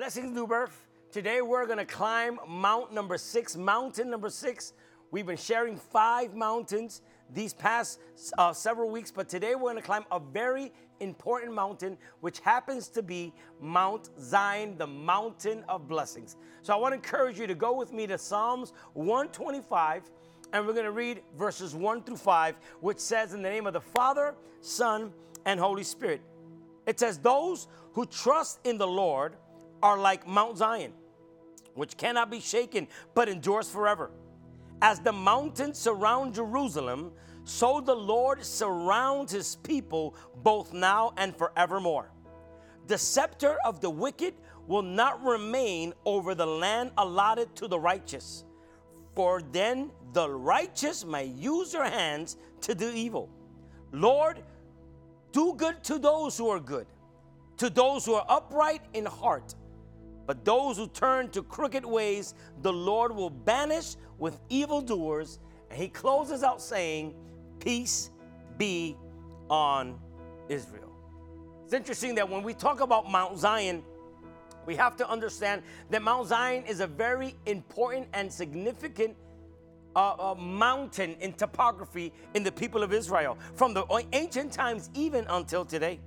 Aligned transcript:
Blessings, 0.00 0.34
New 0.34 0.46
Birth. 0.46 0.86
Today 1.12 1.42
we're 1.42 1.66
going 1.66 1.76
to 1.76 1.84
climb 1.84 2.38
Mount 2.48 2.90
number 2.90 3.18
six, 3.18 3.54
mountain 3.54 4.08
number 4.08 4.30
six. 4.30 4.72
We've 5.10 5.26
been 5.26 5.36
sharing 5.36 5.76
five 5.76 6.34
mountains 6.34 7.02
these 7.34 7.52
past 7.52 8.00
uh, 8.38 8.54
several 8.54 8.88
weeks, 8.88 9.10
but 9.10 9.28
today 9.28 9.54
we're 9.56 9.72
going 9.72 9.76
to 9.76 9.82
climb 9.82 10.06
a 10.10 10.18
very 10.18 10.72
important 11.00 11.52
mountain, 11.52 11.98
which 12.20 12.40
happens 12.40 12.88
to 12.88 13.02
be 13.02 13.34
Mount 13.60 14.08
Zion, 14.18 14.78
the 14.78 14.86
mountain 14.86 15.66
of 15.68 15.86
blessings. 15.86 16.36
So 16.62 16.72
I 16.72 16.76
want 16.78 16.92
to 16.92 16.96
encourage 16.96 17.38
you 17.38 17.46
to 17.46 17.54
go 17.54 17.76
with 17.76 17.92
me 17.92 18.06
to 18.06 18.16
Psalms 18.16 18.72
125, 18.94 20.04
and 20.54 20.66
we're 20.66 20.72
going 20.72 20.86
to 20.86 20.92
read 20.92 21.20
verses 21.36 21.74
1 21.74 22.04
through 22.04 22.16
5, 22.16 22.54
which 22.80 22.98
says, 22.98 23.34
In 23.34 23.42
the 23.42 23.50
name 23.50 23.66
of 23.66 23.74
the 23.74 23.82
Father, 23.82 24.34
Son, 24.62 25.12
and 25.44 25.60
Holy 25.60 25.84
Spirit. 25.84 26.22
It 26.86 26.98
says, 26.98 27.18
Those 27.18 27.68
who 27.92 28.06
trust 28.06 28.60
in 28.64 28.78
the 28.78 28.88
Lord 28.88 29.36
are 29.82 29.98
like 29.98 30.26
Mount 30.26 30.58
Zion 30.58 30.92
which 31.74 31.96
cannot 31.96 32.30
be 32.30 32.40
shaken, 32.40 32.88
but 33.14 33.28
endures 33.28 33.68
forever. 33.68 34.10
As 34.82 35.00
the 35.00 35.12
mountains 35.12 35.78
surround 35.78 36.34
Jerusalem, 36.34 37.12
so 37.44 37.80
the 37.80 37.94
Lord 37.94 38.44
surrounds 38.44 39.32
his 39.32 39.56
people 39.56 40.14
both 40.42 40.72
now 40.72 41.12
and 41.16 41.34
forevermore. 41.36 42.12
The 42.86 42.98
scepter 42.98 43.56
of 43.64 43.80
the 43.80 43.90
wicked 43.90 44.34
will 44.66 44.82
not 44.82 45.22
remain 45.22 45.92
over 46.04 46.34
the 46.34 46.46
land 46.46 46.92
allotted 46.98 47.54
to 47.56 47.68
the 47.68 47.78
righteous, 47.78 48.44
for 49.14 49.42
then 49.52 49.90
the 50.12 50.28
righteous 50.28 51.04
may 51.04 51.24
use 51.24 51.72
their 51.72 51.88
hands 51.88 52.36
to 52.62 52.74
do 52.74 52.90
evil. 52.90 53.28
Lord, 53.92 54.42
do 55.32 55.54
good 55.56 55.82
to 55.84 55.98
those 55.98 56.36
who 56.36 56.48
are 56.48 56.60
good, 56.60 56.86
to 57.58 57.70
those 57.70 58.04
who 58.04 58.14
are 58.14 58.26
upright 58.28 58.82
in 58.94 59.06
heart. 59.06 59.54
But 60.30 60.44
those 60.44 60.76
who 60.76 60.86
turn 60.86 61.28
to 61.30 61.42
crooked 61.42 61.84
ways, 61.84 62.36
the 62.62 62.72
Lord 62.72 63.10
will 63.16 63.30
banish 63.30 63.96
with 64.16 64.38
evildoers. 64.48 65.40
And 65.68 65.76
he 65.76 65.88
closes 65.88 66.44
out 66.44 66.62
saying, 66.62 67.16
Peace 67.58 68.10
be 68.56 68.96
on 69.48 69.98
Israel. 70.48 70.92
It's 71.64 71.74
interesting 71.74 72.14
that 72.14 72.30
when 72.30 72.44
we 72.44 72.54
talk 72.54 72.80
about 72.80 73.10
Mount 73.10 73.38
Zion, 73.38 73.82
we 74.66 74.76
have 74.76 74.96
to 74.98 75.10
understand 75.10 75.64
that 75.90 76.00
Mount 76.00 76.28
Zion 76.28 76.62
is 76.62 76.78
a 76.78 76.86
very 76.86 77.34
important 77.46 78.06
and 78.12 78.32
significant 78.32 79.16
uh, 79.96 80.30
uh, 80.30 80.34
mountain 80.36 81.16
in 81.18 81.32
topography 81.32 82.12
in 82.34 82.44
the 82.44 82.52
people 82.52 82.84
of 82.84 82.92
Israel 82.92 83.36
from 83.56 83.74
the 83.74 83.84
ancient 84.12 84.52
times 84.52 84.90
even 84.94 85.26
until 85.28 85.64
today. 85.64 85.98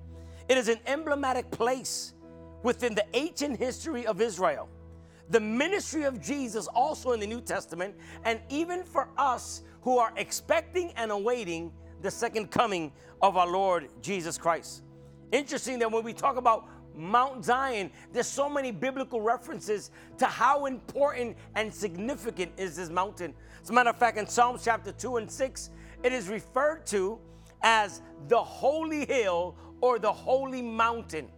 It 0.48 0.58
is 0.58 0.70
an 0.70 0.80
emblematic 0.88 1.52
place 1.52 2.13
within 2.64 2.96
the 2.96 3.06
ancient 3.14 3.60
history 3.60 4.06
of 4.06 4.22
Israel. 4.22 4.70
The 5.30 5.40
ministry 5.40 6.04
of 6.04 6.22
Jesus, 6.22 6.68
also 6.68 7.12
in 7.12 7.20
the 7.20 7.28
New 7.28 7.42
Testament, 7.42 7.96
and 8.26 8.40
even 8.50 8.84
for 8.84 9.10
us 9.18 9.62
who 9.82 9.98
are 9.98 10.14
expecting 10.18 10.92
and 10.96 11.12
awaiting 11.12 11.72
the 12.02 12.12
second 12.12 12.52
coming 12.52 12.92
of 13.22 13.38
our 13.38 13.48
Lord 13.48 13.88
Jesus 14.02 14.38
Christ. 14.38 14.84
Interesting 15.32 15.80
that 15.80 15.92
when 15.92 16.04
we 16.04 16.14
talk 16.14 16.38
about 16.38 16.68
Mount 16.96 17.44
Zion, 17.44 17.90
there's 18.12 18.28
so 18.28 18.50
many 18.50 18.72
biblical 18.72 19.22
references 19.22 19.92
to 20.18 20.26
how 20.26 20.66
important 20.66 21.36
and 21.56 21.74
significant 21.74 22.52
is 22.58 22.76
this 22.76 22.90
mountain. 22.90 23.34
As 23.62 23.70
a 23.70 23.74
matter 23.74 23.90
of 23.90 23.98
fact, 23.98 24.18
in 24.18 24.28
Psalms 24.28 24.64
chapter 24.64 24.92
2 24.92 25.18
and 25.18 25.32
6, 25.32 25.70
it 26.04 26.14
is 26.14 26.28
referred 26.28 26.86
to 26.88 27.18
as 27.62 28.02
the 28.28 28.38
holy 28.38 29.06
hill 29.06 29.56
or 29.82 29.98
the 29.98 30.12
holy 30.12 30.62
mountain. 30.62 31.30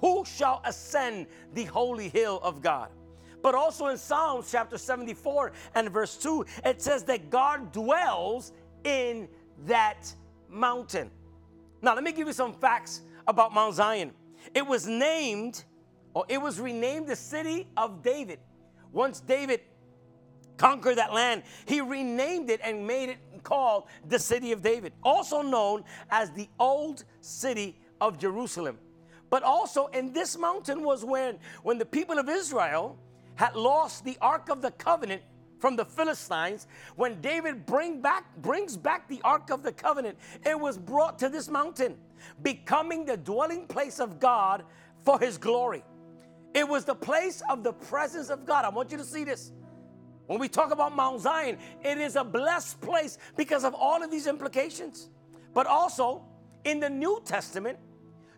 Who 0.00 0.24
shall 0.24 0.62
ascend 0.64 1.26
the 1.54 1.64
holy 1.64 2.08
hill 2.08 2.40
of 2.42 2.62
God? 2.62 2.90
But 3.42 3.54
also 3.54 3.86
in 3.86 3.96
Psalms 3.96 4.50
chapter 4.50 4.76
74 4.76 5.52
and 5.74 5.90
verse 5.90 6.16
2, 6.16 6.44
it 6.64 6.82
says 6.82 7.04
that 7.04 7.30
God 7.30 7.72
dwells 7.72 8.52
in 8.84 9.28
that 9.66 10.12
mountain. 10.48 11.10
Now, 11.82 11.94
let 11.94 12.04
me 12.04 12.12
give 12.12 12.26
you 12.26 12.32
some 12.32 12.52
facts 12.52 13.00
about 13.26 13.54
Mount 13.54 13.74
Zion. 13.74 14.12
It 14.54 14.66
was 14.66 14.86
named, 14.86 15.64
or 16.14 16.24
it 16.28 16.38
was 16.38 16.60
renamed 16.60 17.06
the 17.06 17.16
city 17.16 17.66
of 17.76 18.02
David. 18.02 18.38
Once 18.92 19.20
David 19.20 19.60
conquered 20.56 20.96
that 20.96 21.12
land, 21.12 21.42
he 21.64 21.80
renamed 21.80 22.50
it 22.50 22.60
and 22.62 22.86
made 22.86 23.08
it 23.08 23.18
called 23.42 23.84
the 24.08 24.18
city 24.18 24.52
of 24.52 24.62
David, 24.62 24.92
also 25.02 25.40
known 25.40 25.84
as 26.10 26.30
the 26.32 26.48
old 26.58 27.04
city 27.20 27.78
of 28.00 28.18
Jerusalem. 28.18 28.78
But 29.30 29.44
also 29.44 29.86
in 29.86 30.12
this 30.12 30.36
mountain 30.36 30.82
was 30.82 31.04
when, 31.04 31.38
when 31.62 31.78
the 31.78 31.86
people 31.86 32.18
of 32.18 32.28
Israel 32.28 32.98
had 33.36 33.54
lost 33.54 34.04
the 34.04 34.18
Ark 34.20 34.50
of 34.50 34.60
the 34.60 34.72
Covenant 34.72 35.22
from 35.60 35.76
the 35.76 35.84
Philistines, 35.84 36.66
when 36.96 37.20
David 37.20 37.64
bring 37.64 38.00
back, 38.00 38.24
brings 38.38 38.76
back 38.76 39.08
the 39.08 39.20
Ark 39.22 39.50
of 39.50 39.62
the 39.62 39.72
Covenant, 39.72 40.18
it 40.44 40.58
was 40.58 40.76
brought 40.76 41.18
to 41.20 41.28
this 41.28 41.48
mountain, 41.48 41.96
becoming 42.42 43.04
the 43.04 43.16
dwelling 43.16 43.66
place 43.66 44.00
of 44.00 44.18
God 44.18 44.64
for 45.04 45.18
his 45.18 45.38
glory. 45.38 45.84
It 46.52 46.68
was 46.68 46.84
the 46.84 46.94
place 46.94 47.42
of 47.48 47.62
the 47.62 47.72
presence 47.72 48.30
of 48.30 48.44
God. 48.44 48.64
I 48.64 48.70
want 48.70 48.90
you 48.90 48.98
to 48.98 49.04
see 49.04 49.22
this. 49.22 49.52
When 50.26 50.38
we 50.38 50.48
talk 50.48 50.72
about 50.72 50.94
Mount 50.94 51.20
Zion, 51.20 51.58
it 51.84 51.98
is 51.98 52.16
a 52.16 52.24
blessed 52.24 52.80
place 52.80 53.18
because 53.36 53.64
of 53.64 53.74
all 53.74 54.02
of 54.02 54.10
these 54.10 54.26
implications. 54.26 55.08
But 55.54 55.66
also, 55.66 56.24
in 56.64 56.80
the 56.80 56.90
New 56.90 57.20
Testament, 57.24 57.78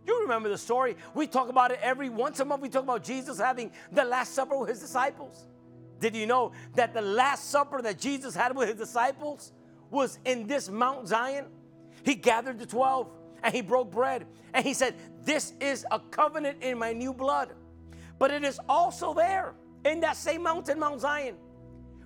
you 0.07 0.23
remember 0.23 0.49
the 0.49 0.59
story. 0.59 0.97
We 1.15 1.27
talk 1.27 1.49
about 1.49 1.71
it 1.71 1.79
every 1.83 2.09
once 2.09 2.41
a 2.41 2.45
month. 2.45 2.63
We 2.63 2.69
talk 2.69 2.83
about 2.83 3.05
Jesus 3.05 3.39
having 3.39 3.71
the 3.93 4.05
Last 4.05 4.35
Supper 4.35 4.57
with 4.57 4.69
his 4.69 4.81
disciples. 4.81 5.47
Did 6.01 6.17
you 6.17 6.27
know 6.27 6.53
that 6.75 6.95
the 6.95 7.03
Last 7.03 7.51
Supper 7.51 7.81
that 7.83 7.99
Jesus 7.99 8.35
had 8.35 8.57
with 8.57 8.69
his 8.69 8.77
disciples 8.77 9.53
was 9.91 10.19
in 10.25 10.47
this 10.47 10.69
Mount 10.69 11.07
Zion? 11.09 11.47
He 12.05 12.15
gathered 12.17 12.59
the 12.59 12.67
12 12.67 13.09
and 13.43 13.55
he 13.55 13.61
broke 13.61 13.91
bread 13.93 14.27
and 14.53 14.65
he 14.65 14.75
said, 14.75 14.95
This 15.25 15.53
is 15.61 15.87
a 15.91 16.01
covenant 16.01 16.63
in 16.63 16.79
my 16.79 16.93
new 16.93 17.13
blood. 17.13 17.51
But 18.19 18.31
it 18.31 18.45
is 18.45 18.59
also 18.69 19.15
there 19.15 19.55
in 19.85 20.01
that 20.01 20.17
same 20.17 20.43
mountain, 20.43 20.79
Mount 20.79 21.01
Zion, 21.01 21.37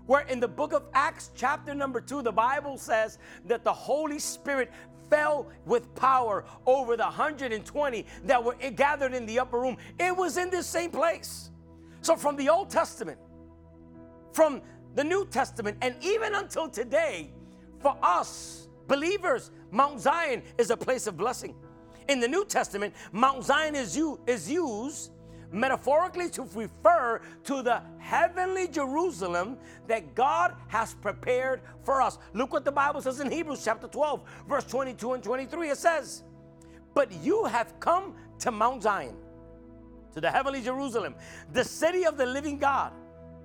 where 0.07 0.23
in 0.23 0.41
the 0.41 0.49
book 0.49 0.73
of 0.73 0.85
Acts, 0.95 1.31
chapter 1.35 1.75
number 1.75 2.01
two, 2.01 2.23
the 2.23 2.33
Bible 2.33 2.79
says 2.79 3.19
that 3.47 3.65
the 3.65 3.73
Holy 3.73 4.19
Spirit 4.19 4.73
fell 5.11 5.49
with 5.65 5.95
power 5.95 6.45
over 6.67 6.97
the 6.97 7.05
120 7.05 8.07
that 8.25 8.43
were 8.43 8.55
gathered 8.75 9.15
in 9.15 9.27
the 9.27 9.39
upper 9.39 9.61
room. 9.61 9.77
It 9.99 10.17
was 10.17 10.37
in 10.37 10.51
this 10.51 10.67
same 10.67 10.91
place. 10.91 11.51
So, 12.03 12.17
from 12.17 12.37
the 12.37 12.49
Old 12.49 12.71
Testament, 12.71 13.19
from 14.33 14.63
the 14.95 15.05
New 15.05 15.27
Testament, 15.27 15.79
and 15.83 15.95
even 16.01 16.35
until 16.35 16.69
today, 16.69 17.31
for 17.81 17.97
us 18.03 18.69
believers, 18.87 19.51
Mount 19.71 20.01
Zion 20.01 20.43
is 20.59 20.71
a 20.71 20.77
place 20.77 21.07
of 21.07 21.17
blessing. 21.17 21.55
In 22.09 22.21
the 22.21 22.29
New 22.29 22.45
Testament, 22.45 22.95
Mount 23.13 23.45
Zion 23.45 23.75
is, 23.75 23.97
u- 23.97 24.21
is 24.27 24.51
used 24.51 25.11
metaphorically 25.53 26.29
to 26.31 26.43
refer 26.55 27.21
to 27.45 27.63
the 27.63 27.83
heavenly 27.99 28.69
Jerusalem 28.69 29.59
that 29.87 30.15
God 30.15 30.55
has 30.69 30.95
prepared 30.95 31.61
for 31.83 32.03
us. 32.03 32.19
Look 32.35 32.53
what 32.53 32.65
the 32.65 32.73
Bible 32.73 33.01
says 33.01 33.21
in 33.21 33.31
Hebrews 33.31 33.65
chapter 33.65 33.87
12, 33.87 34.21
verse 34.49 34.65
22 34.65 35.15
and 35.15 35.23
23. 35.23 35.71
It 35.71 35.79
says, 35.79 36.23
But 36.95 37.13
you 37.13 37.45
have 37.45 37.79
come 37.81 38.15
to 38.41 38.51
Mount 38.51 38.83
Zion, 38.83 39.17
to 40.15 40.21
the 40.21 40.31
heavenly 40.31 40.63
Jerusalem, 40.63 41.15
the 41.53 41.65
city 41.65 42.05
of 42.05 42.17
the 42.17 42.27
living 42.27 42.59
God. 42.59 42.93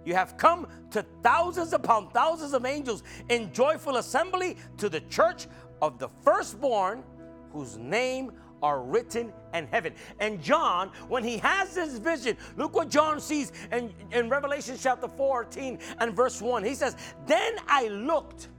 You 0.03 0.15
have 0.15 0.35
come 0.35 0.67
to 0.91 1.05
thousands 1.21 1.73
upon 1.73 2.09
thousands 2.09 2.53
of 2.53 2.65
angels 2.65 3.03
in 3.29 3.53
joyful 3.53 3.97
assembly 3.97 4.57
to 4.77 4.89
the 4.89 5.01
church 5.01 5.47
of 5.81 5.99
the 5.99 6.09
firstborn 6.23 7.03
whose 7.51 7.77
name 7.77 8.31
are 8.61 8.81
written 8.81 9.31
in 9.53 9.67
heaven. 9.67 9.93
And 10.19 10.41
John, 10.41 10.91
when 11.07 11.23
he 11.23 11.37
has 11.39 11.73
this 11.75 11.97
vision, 11.97 12.37
look 12.57 12.75
what 12.75 12.89
John 12.89 13.19
sees 13.19 13.51
in, 13.71 13.93
in 14.11 14.29
Revelation 14.29 14.77
chapter 14.79 15.07
14 15.07 15.79
and 15.99 16.15
verse 16.15 16.41
1. 16.41 16.63
He 16.63 16.75
says, 16.75 16.95
Then 17.25 17.55
I 17.67 17.87
looked, 17.87 18.49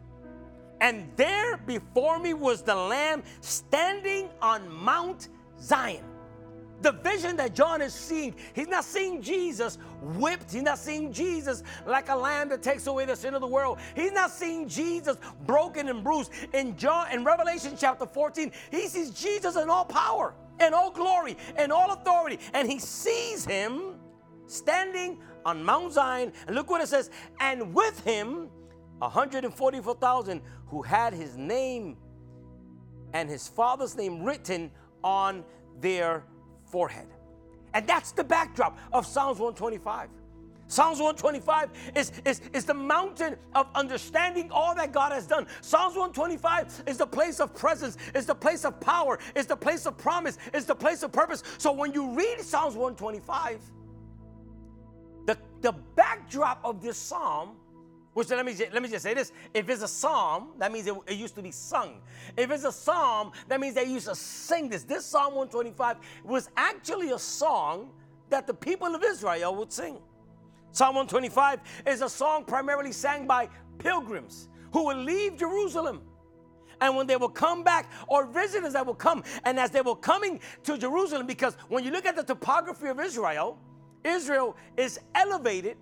and 0.80 1.10
there 1.16 1.56
before 1.58 2.18
me 2.18 2.34
was 2.34 2.62
the 2.62 2.74
Lamb 2.74 3.22
standing 3.40 4.28
on 4.40 4.68
Mount 4.72 5.28
Zion 5.60 6.04
the 6.82 6.92
vision 6.92 7.36
that 7.36 7.54
John 7.54 7.80
is 7.80 7.94
seeing, 7.94 8.34
he's 8.54 8.68
not 8.68 8.84
seeing 8.84 9.22
Jesus 9.22 9.78
whipped. 10.00 10.52
He's 10.52 10.62
not 10.62 10.78
seeing 10.78 11.12
Jesus 11.12 11.62
like 11.86 12.08
a 12.08 12.16
lamb 12.16 12.48
that 12.50 12.62
takes 12.62 12.86
away 12.86 13.04
the 13.04 13.16
sin 13.16 13.34
of 13.34 13.40
the 13.40 13.46
world. 13.46 13.78
He's 13.94 14.12
not 14.12 14.30
seeing 14.30 14.68
Jesus 14.68 15.16
broken 15.46 15.88
and 15.88 16.02
bruised. 16.02 16.32
In 16.52 16.76
John, 16.76 17.10
in 17.12 17.24
Revelation 17.24 17.74
chapter 17.78 18.06
14, 18.06 18.52
he 18.70 18.88
sees 18.88 19.10
Jesus 19.10 19.56
in 19.56 19.70
all 19.70 19.84
power 19.84 20.34
and 20.58 20.74
all 20.74 20.90
glory 20.90 21.36
and 21.56 21.72
all 21.72 21.92
authority. 21.92 22.38
And 22.52 22.70
he 22.70 22.78
sees 22.78 23.44
him 23.44 23.94
standing 24.46 25.18
on 25.44 25.62
Mount 25.64 25.92
Zion. 25.92 26.32
And 26.46 26.56
look 26.56 26.70
what 26.70 26.80
it 26.80 26.88
says, 26.88 27.10
and 27.40 27.74
with 27.74 28.02
him 28.04 28.48
144,000 28.98 30.40
who 30.66 30.82
had 30.82 31.12
his 31.12 31.36
name 31.36 31.96
and 33.12 33.28
his 33.28 33.48
father's 33.48 33.96
name 33.96 34.22
written 34.22 34.70
on 35.02 35.44
their 35.80 36.24
forehead. 36.72 37.06
And 37.74 37.86
that's 37.86 38.12
the 38.12 38.24
backdrop 38.24 38.78
of 38.92 39.06
Psalms 39.06 39.38
125. 39.38 40.08
Psalms 40.66 41.00
125 41.00 41.70
is, 41.94 42.12
is, 42.24 42.40
is 42.54 42.64
the 42.64 42.72
mountain 42.72 43.36
of 43.54 43.66
understanding 43.74 44.50
all 44.50 44.74
that 44.74 44.90
God 44.90 45.12
has 45.12 45.26
done. 45.26 45.46
Psalms 45.60 45.94
125 45.96 46.84
is 46.86 46.96
the 46.96 47.06
place 47.06 47.40
of 47.40 47.54
presence, 47.54 47.98
is 48.14 48.24
the 48.24 48.34
place 48.34 48.64
of 48.64 48.80
power, 48.80 49.18
is 49.36 49.46
the 49.46 49.56
place 49.56 49.84
of 49.84 49.98
promise, 49.98 50.38
is 50.54 50.64
the 50.64 50.74
place 50.74 51.02
of 51.02 51.12
purpose. 51.12 51.42
So 51.58 51.72
when 51.72 51.92
you 51.92 52.16
read 52.16 52.40
Psalms 52.40 52.74
125, 52.74 53.60
the, 55.26 55.36
the 55.60 55.72
backdrop 55.94 56.58
of 56.64 56.80
this 56.80 56.96
psalm 56.96 57.56
which 58.14 58.28
let 58.28 58.44
me, 58.44 58.54
let 58.72 58.82
me 58.82 58.88
just 58.88 59.02
say 59.02 59.14
this. 59.14 59.32
If 59.54 59.68
it's 59.70 59.82
a 59.82 59.88
psalm, 59.88 60.50
that 60.58 60.70
means 60.70 60.86
it, 60.86 60.94
it, 61.06 61.16
used 61.16 61.34
to 61.36 61.42
be 61.42 61.50
sung. 61.50 62.00
If 62.36 62.50
it's 62.50 62.64
a 62.64 62.72
psalm, 62.72 63.32
that 63.48 63.58
means 63.58 63.74
they 63.74 63.86
used 63.86 64.06
to 64.06 64.14
sing 64.14 64.68
this. 64.68 64.84
This 64.84 65.06
Psalm 65.06 65.34
125 65.34 65.96
was 66.24 66.50
actually 66.56 67.12
a 67.12 67.18
song 67.18 67.90
that 68.28 68.46
the 68.46 68.54
people 68.54 68.94
of 68.94 69.02
Israel 69.02 69.54
would 69.56 69.72
sing. 69.72 69.98
Psalm 70.72 70.94
125 70.94 71.60
is 71.86 72.02
a 72.02 72.08
song 72.08 72.44
primarily 72.44 72.92
sang 72.92 73.26
by 73.26 73.48
pilgrims 73.78 74.48
who 74.72 74.84
would 74.86 74.98
leave 74.98 75.38
Jerusalem. 75.38 76.02
And 76.82 76.96
when 76.96 77.06
they 77.06 77.16
will 77.16 77.28
come 77.28 77.62
back, 77.62 77.90
or 78.08 78.26
visitors 78.26 78.72
that 78.72 78.84
will 78.84 78.94
come, 78.94 79.22
and 79.44 79.58
as 79.58 79.70
they 79.70 79.82
were 79.82 79.94
coming 79.94 80.40
to 80.64 80.76
Jerusalem, 80.76 81.26
because 81.26 81.56
when 81.68 81.84
you 81.84 81.92
look 81.92 82.06
at 82.06 82.16
the 82.16 82.24
topography 82.24 82.88
of 82.88 82.98
Israel, 82.98 83.56
Israel 84.04 84.56
is 84.76 84.98
elevated 85.14 85.76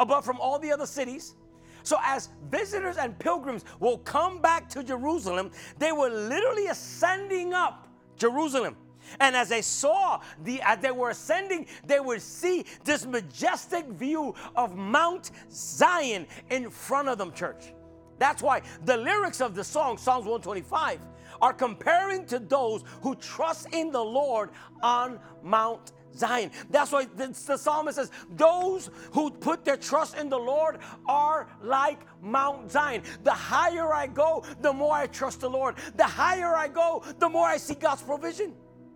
above 0.00 0.24
from 0.24 0.40
all 0.40 0.58
the 0.58 0.72
other 0.72 0.86
cities. 0.86 1.36
So, 1.82 1.96
as 2.02 2.30
visitors 2.50 2.96
and 2.96 3.18
pilgrims 3.18 3.64
will 3.78 3.98
come 3.98 4.42
back 4.42 4.68
to 4.70 4.82
Jerusalem, 4.82 5.50
they 5.78 5.92
were 5.92 6.10
literally 6.10 6.66
ascending 6.66 7.54
up 7.54 7.86
Jerusalem. 8.16 8.76
And 9.18 9.34
as 9.34 9.48
they 9.48 9.62
saw 9.62 10.20
the 10.44 10.60
as 10.62 10.78
they 10.80 10.90
were 10.90 11.10
ascending, 11.10 11.66
they 11.86 12.00
would 12.00 12.20
see 12.20 12.66
this 12.84 13.06
majestic 13.06 13.86
view 13.86 14.34
of 14.56 14.76
Mount 14.76 15.30
Zion 15.50 16.26
in 16.50 16.70
front 16.70 17.08
of 17.08 17.18
them, 17.18 17.32
church. 17.32 17.72
That's 18.18 18.42
why 18.42 18.60
the 18.84 18.98
lyrics 18.98 19.40
of 19.40 19.54
the 19.54 19.64
song, 19.64 19.96
Psalms 19.96 20.26
125, 20.26 21.00
are 21.40 21.54
comparing 21.54 22.26
to 22.26 22.38
those 22.38 22.84
who 23.02 23.14
trust 23.14 23.68
in 23.72 23.90
the 23.90 24.04
Lord 24.04 24.50
on 24.82 25.18
Mount 25.42 25.92
Zion. 26.16 26.50
That's 26.70 26.92
why 26.92 27.04
the, 27.04 27.28
the, 27.46 27.56
psalmist 27.56 27.96
says, 27.96 28.10
Those 28.30 28.90
who 29.12 29.30
put 29.30 29.64
their 29.64 29.76
trust 29.76 30.16
in 30.16 30.28
the 30.28 30.38
Lord 30.38 30.78
are 31.06 31.48
like 31.62 32.00
Mount 32.22 32.70
Zion. 32.70 33.02
The 33.24 33.32
higher 33.32 33.92
I 33.92 34.06
go, 34.06 34.44
the 34.60 34.72
more 34.72 34.94
I 34.94 35.06
trust 35.06 35.40
the 35.40 35.50
Lord. 35.50 35.76
The 35.96 36.04
higher 36.04 36.54
I 36.54 36.68
go, 36.68 37.02
the 37.18 37.28
more 37.28 37.46
I 37.46 37.56
see 37.56 37.74
God's 37.74 38.02
provision. 38.02 38.54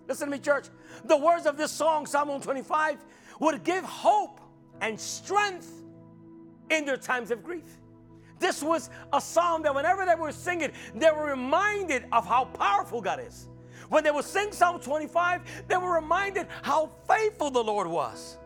Listen 0.08 0.28
to 0.28 0.32
me, 0.32 0.38
church. 0.38 0.66
The 1.04 1.16
words 1.16 1.46
of 1.46 1.56
this 1.56 1.72
song, 1.72 2.06
Psalm 2.06 2.28
125, 2.28 3.04
would 3.40 3.64
give 3.64 3.84
hope 3.84 4.40
and 4.80 4.98
strength 4.98 5.70
in 6.70 6.84
their 6.84 6.96
times 6.96 7.30
of 7.30 7.42
grief. 7.42 7.64
This 8.38 8.62
was 8.62 8.90
a 9.12 9.20
psalm 9.20 9.62
that 9.62 9.74
whenever 9.74 10.04
they 10.04 10.14
were 10.14 10.32
singing, 10.32 10.72
they 10.94 11.10
were 11.10 11.30
reminded 11.30 12.04
of 12.12 12.26
how 12.26 12.44
powerful 12.46 13.00
God 13.00 13.20
is. 13.26 13.48
When 13.94 14.02
they 14.02 14.10
would 14.10 14.24
sing 14.24 14.50
Psalm 14.50 14.80
25, 14.80 15.68
they 15.68 15.76
were 15.76 15.94
reminded 15.94 16.48
how 16.62 16.90
faithful 17.06 17.52
the 17.52 17.62
Lord 17.62 17.86
was. 17.86 18.38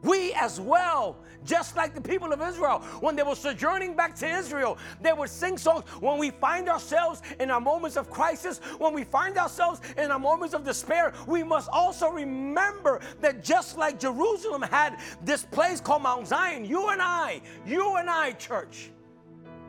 We 0.00 0.32
as 0.32 0.58
well, 0.58 1.18
just 1.44 1.76
like 1.76 1.94
the 1.94 2.00
people 2.00 2.32
of 2.32 2.40
Israel, 2.40 2.78
when 3.00 3.16
they 3.16 3.22
were 3.22 3.34
sojourning 3.34 3.96
back 3.96 4.14
to 4.16 4.26
Israel, 4.26 4.78
they 5.02 5.12
would 5.12 5.28
sing 5.28 5.58
songs. 5.58 5.84
When 6.00 6.16
we 6.16 6.30
find 6.30 6.70
ourselves 6.70 7.20
in 7.38 7.50
our 7.50 7.60
moments 7.60 7.98
of 7.98 8.08
crisis, 8.08 8.60
when 8.78 8.94
we 8.94 9.04
find 9.04 9.36
ourselves 9.36 9.82
in 9.98 10.10
our 10.10 10.18
moments 10.18 10.54
of 10.54 10.64
despair, 10.64 11.12
we 11.26 11.42
must 11.42 11.68
also 11.70 12.08
remember 12.08 13.00
that 13.20 13.44
just 13.44 13.76
like 13.76 14.00
Jerusalem 14.00 14.62
had 14.62 15.00
this 15.22 15.44
place 15.44 15.82
called 15.82 16.02
Mount 16.02 16.28
Zion, 16.28 16.64
you 16.64 16.88
and 16.88 17.02
I, 17.02 17.42
you 17.66 17.96
and 17.96 18.08
I, 18.08 18.32
church, 18.32 18.90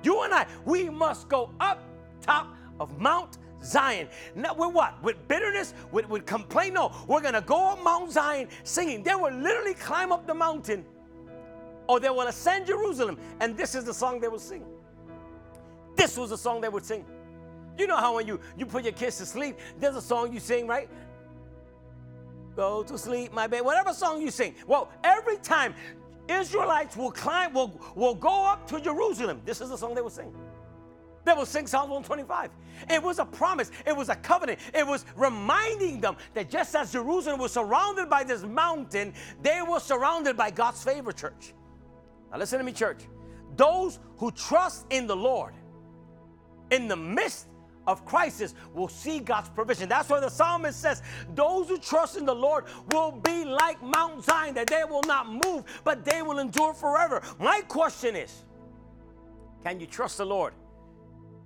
you 0.02 0.22
and 0.22 0.34
I, 0.34 0.48
we 0.64 0.90
must 0.90 1.28
go 1.28 1.52
up 1.60 1.84
top 2.22 2.56
of 2.80 2.98
Mount 3.02 3.38
Zion. 3.64 4.08
Not 4.36 4.58
with 4.58 4.74
what? 4.74 5.02
With 5.04 5.28
bitterness? 5.28 5.74
With, 5.92 6.10
with 6.10 6.26
complaint? 6.26 6.74
No, 6.74 6.92
we're 7.08 7.22
going 7.22 7.34
to 7.34 7.42
go 7.42 7.72
up 7.72 7.84
Mount 7.84 8.12
Zion 8.12 8.48
singing. 8.64 9.04
They 9.04 9.16
will 9.16 9.34
literally 9.34 9.74
climb 9.74 10.12
up 10.12 10.28
the 10.28 10.34
mountain 10.34 10.86
or 11.88 12.00
they 12.00 12.10
will 12.10 12.28
ascend 12.28 12.68
Jerusalem. 12.68 13.18
And 13.40 13.58
this 13.58 13.76
is 13.76 13.84
the 13.84 13.94
song 13.94 14.20
they 14.20 14.28
will 14.28 14.40
sing. 14.40 14.64
This 15.96 16.18
was 16.18 16.30
the 16.30 16.38
song 16.38 16.62
they 16.62 16.70
would 16.70 16.86
sing. 16.86 17.06
You 17.78 17.88
know 17.88 17.98
how 17.98 18.16
when 18.16 18.28
you, 18.28 18.40
you 18.58 18.66
put 18.66 18.84
your 18.84 18.94
kids 18.94 19.18
to 19.18 19.26
sleep, 19.26 19.58
there's 19.80 19.96
a 19.96 20.02
song 20.02 20.34
you 20.34 20.40
sing, 20.40 20.68
right? 20.68 20.90
Go 22.56 22.84
to 22.84 22.98
sleep, 22.98 23.34
my 23.34 23.48
baby. 23.48 23.62
Whatever 23.62 23.94
song 23.94 24.22
you 24.22 24.32
sing. 24.32 24.56
Well, 24.68 24.92
every 25.04 25.38
time 25.38 25.74
Israelites 26.30 26.96
will 26.96 27.12
climb, 27.12 27.54
will, 27.54 27.80
will 27.96 28.16
go 28.16 28.46
up 28.46 28.68
to 28.68 28.80
Jerusalem, 28.80 29.42
this 29.46 29.62
is 29.62 29.70
the 29.70 29.78
song 29.78 29.96
they 29.96 30.02
will 30.02 30.10
sing. 30.10 30.34
They 31.24 31.34
will 31.34 31.46
sing 31.46 31.68
Psalm 31.68 31.90
125. 31.90 32.50
It 32.90 33.02
was 33.02 33.20
a 33.20 33.26
promise, 33.26 33.72
it 33.86 33.96
was 33.96 34.10
a 34.10 34.16
covenant. 34.16 34.60
It 34.74 34.86
was 34.86 35.06
reminding 35.16 36.02
them 36.02 36.18
that 36.34 36.50
just 36.50 36.76
as 36.76 36.92
Jerusalem 36.92 37.40
was 37.40 37.52
surrounded 37.52 38.10
by 38.10 38.24
this 38.24 38.44
mountain, 38.44 39.14
they 39.42 39.62
were 39.62 39.80
surrounded 39.80 40.36
by 40.36 40.50
God's 40.50 40.84
favor, 40.84 41.12
church. 41.12 41.54
Now, 42.32 42.40
listen 42.40 42.58
to 42.60 42.66
me, 42.66 42.72
church. 42.72 43.02
Those 43.56 44.00
who 44.18 44.32
trust 44.32 44.86
in 44.90 45.06
the 45.06 45.16
Lord 45.16 45.54
in 46.72 46.88
the 46.88 46.96
midst 46.96 47.48
of 47.88 48.06
crisis 48.06 48.56
will 48.74 48.88
see 48.88 49.20
God's 49.20 49.50
provision. 49.50 49.90
That's 49.90 50.10
why 50.10 50.20
the 50.20 50.30
psalmist 50.30 50.80
says, 50.80 51.02
Those 51.36 51.68
who 51.68 51.78
trust 51.78 52.18
in 52.18 52.26
the 52.26 52.36
Lord 52.36 52.66
will 52.92 53.12
be 53.12 53.44
like 53.44 53.82
Mount 53.84 54.24
Zion, 54.24 54.54
that 54.56 54.68
they 54.68 54.84
will 54.90 55.04
not 55.04 55.30
move, 55.30 55.66
but 55.84 56.06
they 56.06 56.22
will 56.22 56.40
endure 56.40 56.74
forever. 56.74 57.22
My 57.40 57.62
question 57.68 58.16
is, 58.16 58.44
can 59.64 59.80
you 59.80 59.86
trust 59.86 60.18
the 60.18 60.26
Lord 60.26 60.54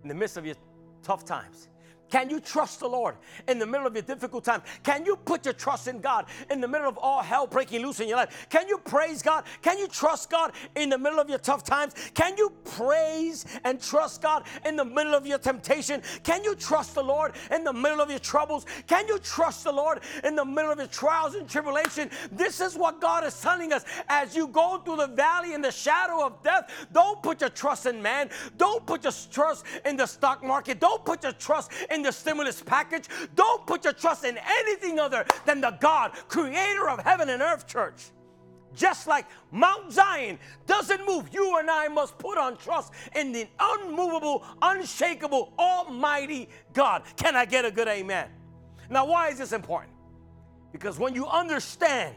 in 0.06 0.10
the 0.10 0.13
midst 0.13 0.38
of 0.38 0.46
your 0.46 0.54
tough 1.02 1.25
times? 1.25 1.68
Can 2.10 2.30
you 2.30 2.40
trust 2.40 2.80
the 2.80 2.88
Lord 2.88 3.16
in 3.48 3.60
the 3.60 3.66
middle 3.66 3.88
of 3.88 3.94
your 3.94 4.04
difficult 4.04 4.44
time? 4.44 4.62
Can 4.84 5.06
you 5.06 5.16
put 5.16 5.46
your 5.46 5.54
trust 5.54 5.88
in 5.88 6.00
God 6.00 6.25
in 6.50 6.62
the 6.62 6.68
middle 6.68 6.88
of 6.88 6.98
all 6.98 7.22
hell 7.22 7.48
breaking 7.48 7.81
loose 7.81 8.00
in 8.00 8.07
your 8.07 8.18
life? 8.18 8.48
Can 8.50 8.68
you 8.68 8.78
praise 8.78 9.22
God? 9.22 9.44
Can 9.62 9.78
you 9.78 9.88
trust 9.88 10.30
God 10.30 10.52
in 10.75 10.90
the 10.90 10.98
middle 10.98 11.19
of 11.19 11.30
your 11.30 11.40
tough 11.40 11.63
times? 11.63 11.94
Can 12.13 12.38
you 12.38 12.52
praise 12.63 13.46
and 13.63 13.81
trust 13.81 14.22
God 14.22 14.44
in 14.66 14.75
the 14.75 14.86
middle 14.86 15.13
of 15.13 15.25
your 15.25 15.38
temptation? 15.38 16.02
Can 16.24 16.44
you 16.44 16.56
trust 16.56 16.96
the 16.96 17.04
Lord 17.04 17.34
in 17.52 17.63
the 17.63 17.74
middle 17.74 18.02
of 18.02 18.10
your 18.10 18.19
troubles? 18.19 18.66
Can 18.88 19.08
you 19.08 19.18
trust 19.19 19.63
the 19.63 19.72
Lord 19.72 20.01
in 20.24 20.36
the 20.36 20.46
middle 20.46 20.72
of 20.72 20.78
your 20.78 20.88
trials 20.88 21.36
and 21.36 21.50
tribulation? 21.50 22.10
This 22.31 22.62
is 22.62 22.75
what 22.75 23.01
God 23.01 23.24
is 23.25 23.40
telling 23.42 23.74
us 23.74 23.84
as 24.08 24.36
you 24.36 24.48
go 24.48 24.82
through 24.84 24.98
the 24.98 25.08
valley 25.08 25.53
in 25.53 25.62
the 25.62 25.72
shadow 25.72 26.25
of 26.25 26.41
death. 26.44 26.70
Don't 26.94 27.22
put 27.22 27.41
your 27.41 27.50
trust 27.50 27.86
in 27.86 28.01
man. 28.01 28.29
Don't 28.58 28.86
put 28.86 29.03
your 29.03 29.13
trust 29.32 29.65
in 29.86 29.98
the 29.98 30.06
stock 30.06 30.44
market. 30.44 30.79
Don't 30.79 31.03
put 31.03 31.24
your 31.24 31.34
trust 31.34 31.72
in 31.91 31.95
in 31.96 32.04
the 32.04 32.12
stimulus 32.12 32.62
package. 32.62 33.06
Don't 33.34 33.66
put 33.66 33.84
your 33.84 33.94
trust 33.94 34.24
in 34.24 34.38
anything 34.46 35.00
other 35.00 35.25
than 35.46 35.62
the 35.62 35.72
God, 35.82 36.12
creator 36.28 36.90
of 36.90 37.00
heaven 37.00 37.30
and 37.30 37.42
earth, 37.42 37.66
church. 37.66 38.12
Just 38.75 39.08
like 39.08 39.25
Mount 39.52 39.92
Zion 39.92 40.38
doesn't 40.68 41.08
move, 41.08 41.30
you 41.32 41.58
and 41.58 41.72
I 41.72 41.88
must 41.88 42.18
put 42.18 42.38
on 42.38 42.58
trust 42.58 42.92
in 43.16 43.32
the 43.32 43.48
unmovable, 43.58 44.44
unshakable, 44.62 45.54
almighty 45.58 46.50
God. 46.74 47.04
Can 47.16 47.38
I 47.38 47.46
get 47.46 47.64
a 47.64 47.72
good 47.72 47.88
amen? 47.88 48.28
Now, 48.90 49.06
why 49.06 49.30
is 49.30 49.38
this 49.38 49.54
important? 49.54 49.94
Because 50.74 51.00
when 51.00 51.16
you 51.16 51.25
understand 51.25 52.16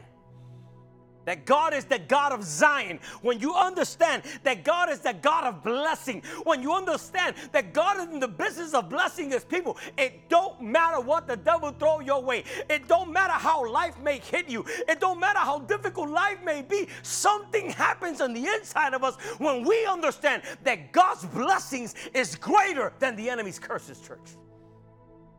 that 1.29 1.45
God 1.45 1.75
is 1.75 1.85
the 1.85 1.99
God 1.99 2.31
of 2.31 2.43
Zion, 2.43 2.99
when 3.21 3.39
you 3.39 3.53
understand 3.53 4.23
that 4.41 4.63
God 4.63 4.89
is 4.89 4.97
the 4.97 5.13
God 5.13 5.43
of 5.43 5.63
blessing, 5.63 6.23
when 6.43 6.63
you 6.63 6.73
understand 6.73 7.35
that 7.51 7.71
God 7.71 7.99
is 7.99 8.11
in 8.11 8.19
the 8.19 8.27
business 8.27 8.73
of 8.73 8.89
blessing 8.89 9.29
his 9.29 9.43
people, 9.43 9.77
it 9.95 10.27
don't 10.27 10.59
matter 10.59 10.99
what 10.99 11.27
the 11.27 11.37
devil 11.37 11.69
throw 11.69 11.99
your 11.99 12.23
way. 12.23 12.45
It 12.67 12.87
don't 12.87 13.13
matter 13.13 13.33
how 13.33 13.71
life 13.71 13.99
may 13.99 14.17
hit 14.17 14.49
you. 14.49 14.65
It 14.87 14.99
don't 14.99 15.19
matter 15.19 15.37
how 15.37 15.59
difficult 15.59 16.09
life 16.09 16.39
may 16.43 16.63
be. 16.63 16.87
Something 17.03 17.69
happens 17.69 18.21
on 18.21 18.33
the 18.33 18.47
inside 18.47 18.95
of 18.95 19.03
us 19.03 19.15
when 19.37 19.63
we 19.63 19.85
understand 19.85 20.41
that 20.63 20.91
God's 20.91 21.27
blessings 21.27 21.93
is 22.15 22.37
greater 22.37 22.91
than 22.97 23.15
the 23.15 23.29
enemy's 23.29 23.59
curses, 23.59 24.01
church. 24.01 24.31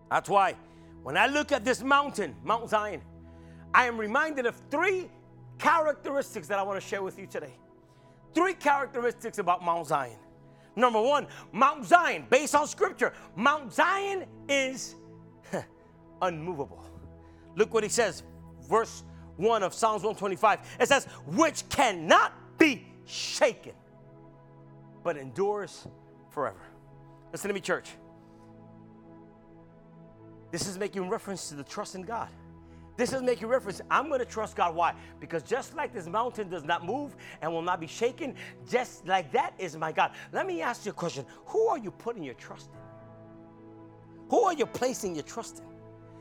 That's 0.08 0.28
why 0.28 0.54
when 1.02 1.16
I 1.16 1.26
look 1.26 1.50
at 1.50 1.64
this 1.64 1.82
mountain, 1.82 2.36
Mount 2.44 2.70
Zion, 2.70 3.02
I 3.74 3.86
am 3.86 3.98
reminded 3.98 4.46
of 4.46 4.54
three 4.70 5.08
characteristics 5.60 6.48
that 6.48 6.58
I 6.58 6.62
want 6.62 6.80
to 6.80 6.86
share 6.86 7.02
with 7.02 7.18
you 7.18 7.26
today. 7.26 7.54
Three 8.34 8.54
characteristics 8.54 9.38
about 9.38 9.64
Mount 9.64 9.86
Zion. 9.86 10.18
Number 10.76 11.00
one, 11.00 11.26
Mount 11.52 11.84
Zion, 11.84 12.26
based 12.30 12.54
on 12.54 12.66
scripture, 12.66 13.12
Mount 13.36 13.72
Zion 13.72 14.24
is 14.48 14.94
unmovable. 16.22 16.84
Look 17.56 17.74
what 17.74 17.82
he 17.82 17.88
says, 17.88 18.22
verse 18.68 19.02
1 19.36 19.62
of 19.62 19.74
Psalms 19.74 20.02
125. 20.02 20.60
It 20.80 20.88
says, 20.88 21.06
which 21.26 21.68
cannot 21.68 22.32
be 22.58 22.86
shaken, 23.04 23.72
but 25.02 25.16
endures 25.16 25.86
forever. 26.30 26.60
Listen 27.32 27.48
to 27.48 27.54
me, 27.54 27.60
church. 27.60 27.90
This 30.52 30.66
is 30.66 30.78
making 30.78 31.08
reference 31.08 31.48
to 31.48 31.54
the 31.54 31.64
trust 31.64 31.94
in 31.94 32.02
God. 32.02 32.28
This 33.00 33.14
is 33.14 33.22
making 33.22 33.48
reference. 33.48 33.80
I'm 33.90 34.08
going 34.08 34.20
to 34.20 34.26
trust 34.26 34.56
God. 34.56 34.74
Why? 34.74 34.94
Because 35.20 35.42
just 35.42 35.74
like 35.74 35.94
this 35.94 36.06
mountain 36.06 36.50
does 36.50 36.64
not 36.64 36.84
move 36.84 37.16
and 37.40 37.50
will 37.50 37.62
not 37.62 37.80
be 37.80 37.86
shaken, 37.86 38.34
just 38.68 39.06
like 39.06 39.32
that 39.32 39.54
is 39.58 39.74
my 39.76 39.90
God. 39.90 40.12
Let 40.32 40.46
me 40.46 40.60
ask 40.60 40.84
you 40.84 40.90
a 40.90 40.94
question 40.94 41.24
Who 41.46 41.68
are 41.68 41.78
you 41.78 41.90
putting 41.90 42.22
your 42.22 42.34
trust 42.34 42.68
in? 42.72 42.80
Who 44.28 44.42
are 44.42 44.52
you 44.52 44.66
placing 44.66 45.14
your 45.14 45.24
trust 45.24 45.60
in? 45.60 45.64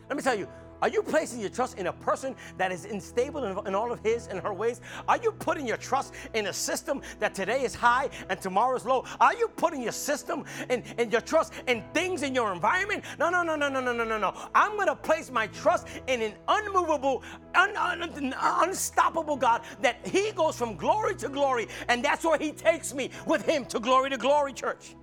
Let 0.07 0.15
me 0.15 0.23
tell 0.23 0.39
you, 0.39 0.47
are 0.81 0.89
you 0.89 1.03
placing 1.03 1.39
your 1.39 1.49
trust 1.49 1.77
in 1.77 1.87
a 1.87 1.93
person 1.93 2.35
that 2.57 2.71
is 2.71 2.85
unstable 2.85 3.43
in, 3.43 3.67
in, 3.67 3.75
all 3.75 3.91
of 3.91 3.99
his 4.01 4.27
and 4.27 4.39
her 4.39 4.53
ways? 4.53 4.81
Are 5.07 5.17
you 5.17 5.31
putting 5.31 5.67
your 5.67 5.77
trust 5.77 6.13
in 6.33 6.47
a 6.47 6.53
system 6.53 7.01
that 7.19 7.33
today 7.33 7.63
is 7.63 7.75
high 7.75 8.09
and 8.29 8.39
tomorrow 8.39 8.75
is 8.75 8.85
low? 8.85 9.05
Are 9.19 9.33
you 9.35 9.47
putting 9.49 9.81
your 9.81 9.91
system 9.91 10.45
and, 10.69 10.83
your 11.11 11.21
trust 11.21 11.53
in 11.67 11.83
things 11.93 12.23
in 12.23 12.35
your 12.35 12.53
environment? 12.53 13.03
No, 13.17 13.29
no, 13.29 13.43
no, 13.43 13.55
no, 13.55 13.69
no, 13.69 13.81
no, 13.81 13.93
no, 13.93 14.03
no, 14.03 14.17
no. 14.17 14.33
I'm 14.55 14.75
going 14.75 14.87
to 14.87 14.95
place 14.95 15.31
my 15.31 15.47
trust 15.47 15.87
in 16.07 16.21
an 16.21 16.33
unmovable, 16.47 17.23
un, 17.55 17.75
un, 17.75 18.33
unstoppable 18.61 19.35
God 19.35 19.61
that 19.81 20.05
He 20.05 20.31
goes 20.31 20.55
from 20.55 20.75
glory 20.75 21.15
to 21.15 21.29
glory, 21.29 21.67
and 21.87 22.03
that's 22.03 22.23
where 22.23 22.37
He 22.37 22.51
takes 22.51 22.93
me 22.93 23.11
with 23.25 23.45
Him 23.45 23.65
to 23.65 23.79
glory 23.79 24.09
to 24.11 24.17
glory, 24.17 24.53
church. 24.53 24.95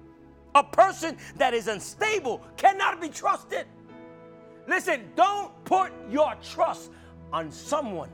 A 0.55 0.65
person 0.65 1.19
that 1.37 1.53
is 1.53 1.69
unstable 1.69 2.43
cannot 2.57 3.01
be 3.01 3.09
trusted. 3.09 3.67
Listen, 4.67 5.11
don't 5.15 5.53
put 5.65 5.93
your 6.11 6.35
trust 6.43 6.91
on 7.33 7.51
someone 7.51 8.11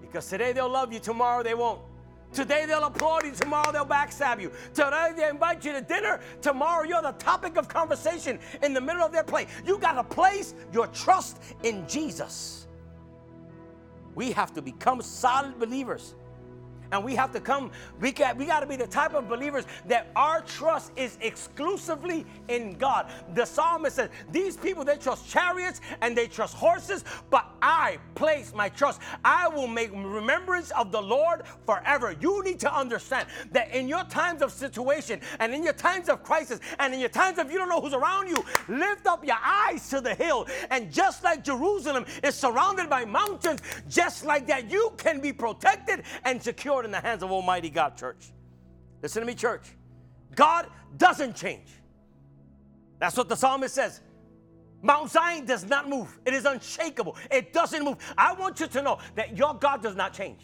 because 0.00 0.26
today 0.28 0.52
they'll 0.52 0.68
love 0.68 0.92
you, 0.92 0.98
tomorrow 0.98 1.42
they 1.42 1.54
won't. 1.54 1.80
Today 2.32 2.64
they'll 2.66 2.84
applaud 2.84 3.24
you, 3.24 3.32
tomorrow 3.32 3.72
they'll 3.72 3.84
backstab 3.84 4.40
you. 4.40 4.52
Today 4.72 5.12
they 5.16 5.28
invite 5.28 5.64
you 5.64 5.72
to 5.72 5.80
dinner, 5.80 6.20
tomorrow 6.40 6.84
you're 6.84 7.02
the 7.02 7.12
topic 7.12 7.56
of 7.56 7.68
conversation 7.68 8.38
in 8.62 8.72
the 8.72 8.80
middle 8.80 9.02
of 9.02 9.12
their 9.12 9.24
plate. 9.24 9.48
You 9.66 9.78
got 9.78 9.92
to 9.94 10.04
place 10.04 10.54
your 10.72 10.86
trust 10.88 11.42
in 11.64 11.86
Jesus. 11.88 12.68
We 14.14 14.32
have 14.32 14.52
to 14.54 14.62
become 14.62 15.02
solid 15.02 15.58
believers 15.58 16.14
and 16.92 17.04
we 17.04 17.14
have 17.14 17.32
to 17.32 17.40
come, 17.40 17.70
we 18.00 18.12
got, 18.12 18.36
we 18.36 18.46
got 18.46 18.60
to 18.60 18.66
be 18.66 18.76
the 18.76 18.86
type 18.86 19.14
of 19.14 19.28
believers 19.28 19.64
that 19.86 20.08
our 20.16 20.42
trust 20.42 20.92
is 20.96 21.18
exclusively 21.20 22.26
in 22.48 22.72
God. 22.74 23.10
The 23.34 23.44
psalmist 23.44 23.96
says, 23.96 24.10
These 24.30 24.56
people, 24.56 24.84
they 24.84 24.96
trust 24.96 25.28
chariots 25.28 25.80
and 26.00 26.16
they 26.16 26.26
trust 26.26 26.54
horses, 26.54 27.04
but 27.30 27.46
I 27.62 27.98
place 28.14 28.52
my 28.54 28.68
trust. 28.68 29.00
I 29.24 29.48
will 29.48 29.66
make 29.66 29.90
remembrance 29.92 30.70
of 30.72 30.92
the 30.92 31.00
Lord 31.00 31.42
forever. 31.66 32.14
You 32.20 32.42
need 32.44 32.60
to 32.60 32.74
understand 32.74 33.28
that 33.52 33.74
in 33.74 33.88
your 33.88 34.04
times 34.04 34.42
of 34.42 34.52
situation 34.52 35.20
and 35.38 35.54
in 35.54 35.62
your 35.62 35.72
times 35.72 36.08
of 36.08 36.22
crisis 36.22 36.60
and 36.78 36.92
in 36.94 37.00
your 37.00 37.08
times 37.08 37.38
of 37.38 37.50
you 37.50 37.58
don't 37.58 37.68
know 37.68 37.80
who's 37.80 37.94
around 37.94 38.28
you, 38.28 38.44
lift 38.68 39.06
up 39.06 39.24
your 39.24 39.38
eyes 39.42 39.88
to 39.90 40.00
the 40.00 40.14
hill. 40.14 40.46
And 40.70 40.92
just 40.92 41.22
like 41.24 41.44
Jerusalem 41.44 42.04
is 42.22 42.34
surrounded 42.34 42.88
by 42.90 43.04
mountains, 43.04 43.60
just 43.88 44.24
like 44.24 44.46
that, 44.48 44.70
you 44.70 44.92
can 44.96 45.20
be 45.20 45.32
protected 45.32 46.02
and 46.24 46.40
in 46.84 46.90
the 46.90 47.00
hands 47.00 47.22
of 47.22 47.30
Almighty 47.30 47.70
God, 47.70 47.96
church. 47.96 48.32
Listen 49.02 49.20
to 49.22 49.26
me, 49.26 49.34
church. 49.34 49.66
God 50.34 50.66
doesn't 50.96 51.36
change. 51.36 51.68
That's 52.98 53.16
what 53.16 53.28
the 53.28 53.36
psalmist 53.36 53.74
says. 53.74 54.00
Mount 54.82 55.10
Zion 55.10 55.44
does 55.44 55.64
not 55.64 55.88
move. 55.88 56.18
It 56.24 56.34
is 56.34 56.44
unshakable. 56.44 57.16
It 57.30 57.52
doesn't 57.52 57.84
move. 57.84 57.98
I 58.16 58.32
want 58.32 58.60
you 58.60 58.66
to 58.68 58.82
know 58.82 58.98
that 59.14 59.36
your 59.36 59.54
God 59.54 59.82
does 59.82 59.96
not 59.96 60.14
change. 60.14 60.40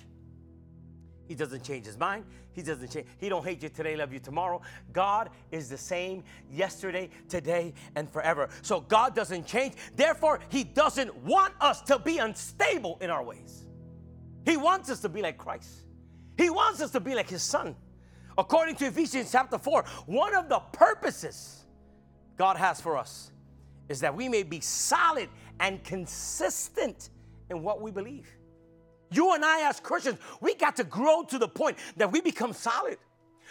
He 1.26 1.34
doesn't 1.34 1.64
change 1.64 1.86
his 1.86 1.98
mind. 1.98 2.24
He 2.52 2.62
doesn't 2.62 2.90
change. 2.90 3.06
He 3.18 3.28
don't 3.28 3.44
hate 3.44 3.62
you 3.62 3.68
today, 3.68 3.96
love 3.96 4.12
you 4.12 4.20
tomorrow. 4.20 4.62
God 4.92 5.30
is 5.50 5.68
the 5.68 5.76
same 5.76 6.22
yesterday, 6.50 7.10
today, 7.28 7.74
and 7.96 8.08
forever. 8.08 8.48
So 8.62 8.80
God 8.80 9.14
doesn't 9.14 9.46
change. 9.46 9.74
Therefore, 9.94 10.40
he 10.48 10.64
doesn't 10.64 11.14
want 11.18 11.52
us 11.60 11.82
to 11.82 11.98
be 11.98 12.18
unstable 12.18 12.98
in 13.00 13.10
our 13.10 13.22
ways. 13.22 13.66
He 14.44 14.56
wants 14.56 14.88
us 14.90 15.00
to 15.00 15.08
be 15.08 15.20
like 15.20 15.36
Christ. 15.36 15.85
He 16.36 16.50
wants 16.50 16.80
us 16.80 16.90
to 16.92 17.00
be 17.00 17.14
like 17.14 17.28
his 17.28 17.42
son. 17.42 17.74
According 18.38 18.76
to 18.76 18.86
Ephesians 18.86 19.32
chapter 19.32 19.58
4, 19.58 19.84
one 20.06 20.34
of 20.34 20.48
the 20.48 20.58
purposes 20.72 21.64
God 22.36 22.56
has 22.56 22.80
for 22.80 22.96
us 22.96 23.32
is 23.88 24.00
that 24.00 24.14
we 24.14 24.28
may 24.28 24.42
be 24.42 24.60
solid 24.60 25.28
and 25.60 25.82
consistent 25.82 27.10
in 27.48 27.62
what 27.62 27.80
we 27.80 27.90
believe. 27.90 28.28
You 29.10 29.34
and 29.34 29.44
I, 29.44 29.68
as 29.68 29.80
Christians, 29.80 30.18
we 30.40 30.54
got 30.54 30.76
to 30.76 30.84
grow 30.84 31.22
to 31.24 31.38
the 31.38 31.48
point 31.48 31.78
that 31.96 32.10
we 32.10 32.20
become 32.20 32.52
solid. 32.52 32.98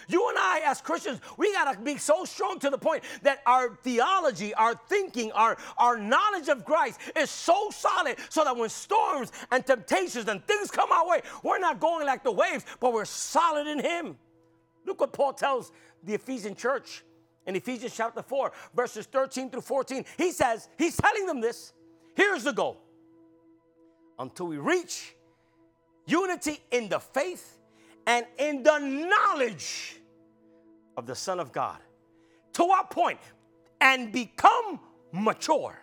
You 0.07 0.29
and 0.29 0.37
I, 0.37 0.61
as 0.65 0.81
Christians, 0.81 1.19
we 1.37 1.51
got 1.53 1.73
to 1.73 1.79
be 1.79 1.97
so 1.97 2.25
strong 2.25 2.59
to 2.59 2.69
the 2.69 2.77
point 2.77 3.03
that 3.23 3.41
our 3.45 3.75
theology, 3.83 4.53
our 4.53 4.75
thinking, 4.87 5.31
our, 5.31 5.57
our 5.77 5.97
knowledge 5.97 6.47
of 6.47 6.65
Christ 6.65 6.99
is 7.15 7.29
so 7.29 7.69
solid 7.71 8.17
so 8.29 8.43
that 8.43 8.55
when 8.55 8.69
storms 8.69 9.31
and 9.51 9.65
temptations 9.65 10.27
and 10.27 10.45
things 10.45 10.71
come 10.71 10.91
our 10.91 11.07
way, 11.07 11.21
we're 11.43 11.59
not 11.59 11.79
going 11.79 12.05
like 12.05 12.23
the 12.23 12.31
waves, 12.31 12.65
but 12.79 12.93
we're 12.93 13.05
solid 13.05 13.67
in 13.67 13.79
Him. 13.79 14.17
Look 14.85 15.01
what 15.01 15.13
Paul 15.13 15.33
tells 15.33 15.71
the 16.03 16.13
Ephesian 16.13 16.55
church 16.55 17.03
in 17.45 17.55
Ephesians 17.55 17.95
chapter 17.95 18.21
4, 18.21 18.51
verses 18.75 19.05
13 19.05 19.49
through 19.49 19.61
14. 19.61 20.05
He 20.17 20.31
says, 20.31 20.69
He's 20.77 20.95
telling 20.97 21.25
them 21.25 21.41
this. 21.41 21.73
Here's 22.15 22.43
the 22.43 22.53
goal 22.53 22.77
until 24.17 24.47
we 24.47 24.57
reach 24.57 25.15
unity 26.05 26.59
in 26.71 26.89
the 26.89 26.99
faith 26.99 27.57
and 28.07 28.25
in 28.37 28.63
the 28.63 28.77
knowledge 28.79 29.99
of 30.97 31.05
the 31.05 31.15
Son 31.15 31.39
of 31.39 31.51
God. 31.51 31.79
To 32.53 32.63
what 32.63 32.89
point? 32.89 33.19
And 33.81 34.11
become 34.11 34.79
mature, 35.11 35.77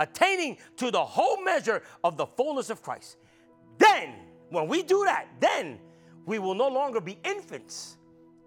attaining 0.00 0.58
to 0.76 0.90
the 0.90 1.04
whole 1.04 1.42
measure 1.42 1.82
of 2.02 2.16
the 2.16 2.26
fullness 2.26 2.70
of 2.70 2.82
Christ. 2.82 3.16
Then, 3.78 4.14
when 4.50 4.68
we 4.68 4.82
do 4.82 5.04
that, 5.04 5.28
then 5.40 5.78
we 6.26 6.38
will 6.38 6.54
no 6.54 6.68
longer 6.68 7.00
be 7.00 7.18
infants 7.24 7.96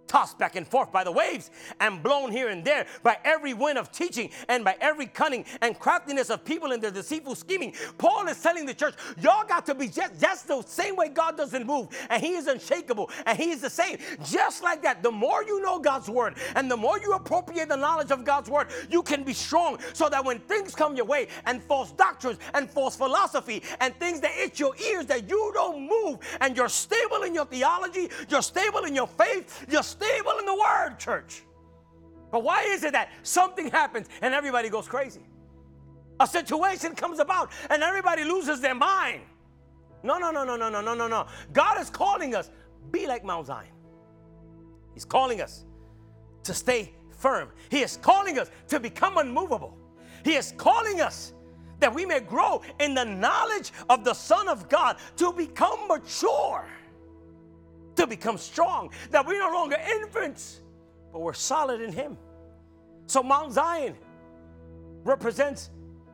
tossed 0.07 0.37
back 0.37 0.55
and 0.55 0.67
forth 0.67 0.91
by 0.91 1.03
the 1.03 1.11
waves 1.11 1.51
and 1.79 2.01
blown 2.01 2.31
here 2.31 2.49
and 2.49 2.63
there 2.63 2.85
by 3.03 3.17
every 3.23 3.53
wind 3.53 3.77
of 3.77 3.91
teaching 3.91 4.29
and 4.47 4.63
by 4.63 4.75
every 4.81 5.05
cunning 5.05 5.45
and 5.61 5.79
craftiness 5.79 6.29
of 6.29 6.43
people 6.45 6.71
in 6.71 6.79
their 6.79 6.91
deceitful 6.91 7.35
scheming. 7.35 7.73
Paul 7.97 8.27
is 8.27 8.41
telling 8.41 8.65
the 8.65 8.73
church, 8.73 8.95
y'all 9.19 9.45
got 9.45 9.65
to 9.65 9.75
be 9.75 9.87
just, 9.87 10.19
just 10.19 10.47
the 10.47 10.61
same 10.63 10.95
way 10.95 11.09
God 11.09 11.37
doesn't 11.37 11.65
move 11.65 11.89
and 12.09 12.21
he 12.21 12.33
is 12.33 12.47
unshakable 12.47 13.09
and 13.25 13.37
he 13.37 13.51
is 13.51 13.61
the 13.61 13.69
same. 13.69 13.97
Just 14.23 14.63
like 14.63 14.81
that, 14.83 15.03
the 15.03 15.11
more 15.11 15.43
you 15.43 15.61
know 15.61 15.79
God's 15.79 16.09
word 16.09 16.35
and 16.55 16.69
the 16.69 16.77
more 16.77 16.99
you 16.99 17.13
appropriate 17.13 17.69
the 17.69 17.75
knowledge 17.75 18.11
of 18.11 18.23
God's 18.23 18.49
word, 18.49 18.67
you 18.89 19.01
can 19.01 19.23
be 19.23 19.33
strong 19.33 19.79
so 19.93 20.09
that 20.09 20.23
when 20.23 20.39
things 20.39 20.75
come 20.75 20.95
your 20.95 21.05
way 21.05 21.27
and 21.45 21.61
false 21.63 21.91
doctrines 21.91 22.39
and 22.53 22.69
false 22.69 22.95
philosophy 22.95 23.63
and 23.79 23.95
things 23.99 24.19
that 24.21 24.31
itch 24.37 24.59
your 24.59 24.75
ears 24.77 25.05
that 25.05 25.29
you 25.29 25.51
don't 25.53 25.87
move 25.87 26.19
and 26.41 26.55
you're 26.55 26.69
stable 26.69 27.23
in 27.23 27.33
your 27.33 27.45
theology, 27.45 28.09
you're 28.29 28.41
stable 28.41 28.85
in 28.85 28.95
your 28.95 29.07
faith, 29.07 29.65
you're 29.69 29.83
stable 29.97 30.39
in 30.39 30.45
the 30.45 30.55
word, 30.55 30.97
church. 30.99 31.43
But 32.31 32.43
why 32.43 32.63
is 32.63 32.83
it 32.83 32.93
that 32.93 33.09
something 33.23 33.69
happens 33.69 34.07
and 34.21 34.33
everybody 34.33 34.69
goes 34.69 34.87
crazy? 34.87 35.25
A 36.19 36.27
situation 36.27 36.95
comes 36.95 37.19
about 37.19 37.51
and 37.69 37.83
everybody 37.83 38.23
loses 38.23 38.61
their 38.61 38.75
mind. 38.75 39.21
No, 40.03 40.17
no, 40.17 40.31
no, 40.31 40.43
no, 40.43 40.55
no, 40.55 40.69
no, 40.69 40.81
no, 40.81 40.93
no, 40.93 41.07
no. 41.07 41.27
God 41.53 41.79
is 41.79 41.89
calling 41.89 42.35
us, 42.35 42.49
be 42.91 43.07
like 43.07 43.23
Mount 43.23 43.47
Zion. 43.47 43.71
He's 44.93 45.05
calling 45.05 45.41
us 45.41 45.65
to 46.43 46.53
stay 46.53 46.93
firm. 47.11 47.49
He 47.69 47.81
is 47.81 47.97
calling 47.97 48.39
us 48.39 48.49
to 48.67 48.79
become 48.79 49.17
unmovable. 49.17 49.77
He 50.23 50.35
is 50.35 50.53
calling 50.57 51.01
us 51.01 51.33
that 51.79 51.93
we 51.93 52.05
may 52.05 52.19
grow 52.19 52.61
in 52.79 52.93
the 52.93 53.03
knowledge 53.03 53.71
of 53.89 54.03
the 54.03 54.13
Son 54.13 54.47
of 54.47 54.69
God 54.69 54.97
to 55.17 55.33
become 55.33 55.87
mature 55.87 56.65
to 57.95 58.07
become 58.07 58.37
strong, 58.37 58.91
that 59.11 59.25
we're 59.25 59.39
no 59.39 59.53
longer 59.53 59.77
infants, 60.01 60.61
but 61.11 61.19
we're 61.19 61.33
solid 61.33 61.81
in 61.81 61.91
Him. 61.91 62.17
So, 63.07 63.21
Mount 63.23 63.53
Zion 63.53 63.95
represents 65.03 65.69